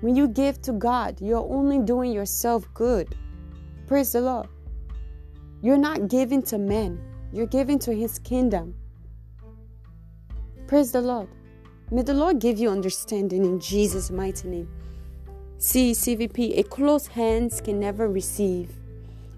When 0.01 0.15
you 0.15 0.29
give 0.29 0.63
to 0.63 0.73
God, 0.73 1.21
you're 1.21 1.49
only 1.51 1.81
doing 1.81 2.13
yourself 2.13 2.69
good. 2.75 3.17
Praise 3.87 4.13
the 4.13 4.21
Lord. 4.21 4.49
You're 5.63 5.79
not 5.79 6.09
giving 6.09 6.43
to 6.43 6.59
men, 6.59 7.01
you're 7.33 7.47
giving 7.47 7.79
to 7.81 7.95
His 7.95 8.19
kingdom. 8.21 8.75
Praise 10.69 10.93
the 10.93 11.01
Lord. 11.01 11.29
May 11.91 12.03
the 12.03 12.15
Lord 12.15 12.41
give 12.41 12.59
you 12.59 12.69
understanding 12.69 13.45
in 13.45 13.59
Jesus' 13.59 14.11
mighty 14.11 14.49
name. 14.49 14.69
See, 15.59 15.93
CVP, 15.93 16.59
a 16.59 16.63
closed 16.65 17.09
hands 17.09 17.61
can 17.61 17.81
never 17.81 18.09
receive. 18.09 18.76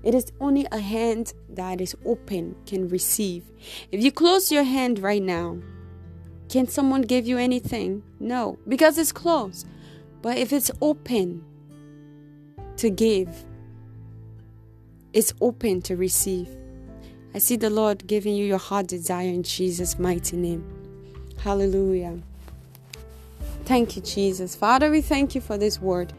It 0.09 0.15
is 0.15 0.33
only 0.41 0.67
a 0.73 0.79
hand 0.79 1.35
that 1.51 1.83
is 1.83 1.95
open 2.07 2.57
can 2.65 2.89
receive. 2.89 3.45
If 3.93 4.03
you 4.03 4.11
close 4.11 4.51
your 4.51 4.63
hand 4.63 5.01
right 5.01 5.23
now, 5.23 5.59
can 6.49 6.67
someone 6.67 7.03
give 7.03 7.27
you 7.27 7.37
anything? 7.37 8.03
No, 8.19 8.59
because 8.67 8.97
it's 8.97 9.13
closed. 9.13 9.69
But 10.23 10.39
if 10.39 10.51
it's 10.51 10.71
open 10.81 11.45
to 12.79 12.89
give, 12.89 13.29
it's 15.13 15.35
open 15.43 15.83
to 15.83 15.95
receive. 15.95 16.49
I 17.35 17.39
see 17.39 17.57
the 17.57 17.69
Lord 17.69 18.07
giving 18.07 18.35
you 18.35 18.47
your 18.47 18.57
heart 18.57 18.87
desire 18.87 19.29
in 19.29 19.43
Jesus' 19.43 19.99
mighty 19.99 20.39
name. 20.39 20.65
Hallelujah. 21.37 22.19
Thank 23.67 23.95
you, 23.95 24.01
Jesus. 24.01 24.57
Father, 24.57 24.91
we 24.91 25.03
thank 25.03 25.35
you 25.35 25.43
for 25.43 25.59
this 25.59 25.83
word. 25.83 26.15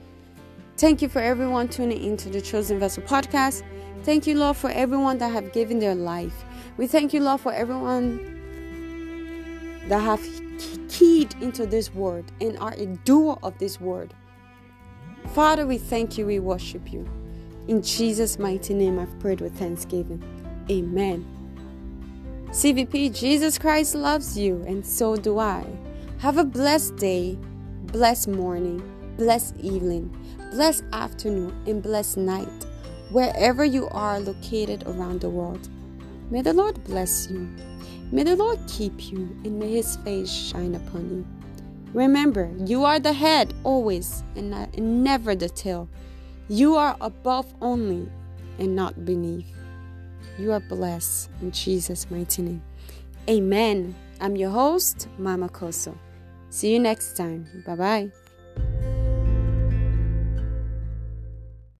Thank 0.78 1.02
you 1.02 1.10
for 1.10 1.22
everyone 1.22 1.70
tuning 1.70 2.04
into 2.04 2.30
the 2.30 2.40
Chosen 2.40 2.80
Vessel 2.80 3.02
podcast. 3.02 3.64
Thank 4.04 4.28
you, 4.28 4.36
Lord, 4.36 4.58
for 4.58 4.70
everyone 4.70 5.18
that 5.20 5.32
have 5.32 5.52
given 5.52 5.80
their 5.80 5.96
life. 5.96 6.46
We 6.78 6.88
thank 6.88 7.14
you, 7.14 7.22
Lord, 7.22 7.42
for 7.42 7.54
everyone 7.54 8.40
that 9.88 10.02
have 10.02 10.22
keyed 10.90 11.36
into 11.42 11.66
this 11.66 11.94
word 11.94 12.26
and 12.40 12.58
are 12.60 12.74
a 12.74 12.86
doer 12.86 13.38
of 13.44 13.58
this 13.60 13.80
word. 13.80 14.14
Father, 15.34 15.68
we 15.68 15.78
thank 15.78 16.18
you, 16.18 16.26
we 16.26 16.40
worship 16.40 16.92
you. 16.92 17.08
In 17.68 17.82
Jesus' 17.82 18.40
mighty 18.40 18.74
name, 18.74 18.98
I've 18.98 19.20
prayed 19.20 19.42
with 19.42 19.58
thanksgiving. 19.58 20.24
Amen. 20.72 21.26
CVP, 22.50 23.16
Jesus 23.16 23.60
Christ 23.60 23.94
loves 23.94 24.38
you, 24.38 24.64
and 24.68 24.86
so 24.86 25.16
do 25.16 25.38
I. 25.38 25.66
Have 26.20 26.38
a 26.38 26.44
blessed 26.44 26.96
day, 26.96 27.38
blessed 27.84 28.28
morning, 28.28 28.82
blessed 29.18 29.56
evening, 29.58 30.10
blessed 30.52 30.84
afternoon, 30.94 31.56
and 31.68 31.84
blessed 31.84 32.18
night, 32.18 32.66
wherever 33.10 33.64
you 33.66 33.88
are 33.90 34.20
located 34.20 34.84
around 34.88 35.22
the 35.22 35.30
world. 35.30 35.70
May 36.30 36.42
the 36.42 36.54
Lord 36.54 36.84
bless 36.84 37.30
you. 37.30 37.50
May 38.12 38.24
the 38.24 38.36
Lord 38.36 38.60
keep 38.68 39.12
you 39.12 39.36
and 39.44 39.60
may 39.60 39.72
his 39.72 39.96
face 39.98 40.32
shine 40.32 40.76
upon 40.76 41.10
you. 41.10 41.28
Remember, 41.94 42.52
you 42.66 42.84
are 42.84 43.00
the 43.00 43.14
head 43.14 43.54
always 43.64 44.24
and, 44.36 44.52
not, 44.52 44.76
and 44.76 45.04
never 45.04 45.36
the 45.36 45.50
tail. 45.50 45.90
You 46.48 46.76
are 46.76 46.96
above 47.02 47.52
only 47.62 48.08
and 48.60 48.76
not 48.76 49.06
beneath. 49.06 49.48
You 50.38 50.52
are 50.52 50.60
blessed 50.60 51.30
in 51.42 51.52
Jesus' 51.52 52.10
mighty 52.10 52.42
name. 52.42 52.64
Amen. 53.28 53.96
I'm 54.22 54.36
your 54.36 54.52
host, 54.52 55.08
Mama 55.18 55.50
Kosso. 55.50 55.96
See 56.50 56.74
you 56.74 56.80
next 56.80 57.16
time. 57.16 57.48
Bye 57.66 57.76
bye. 57.76 58.99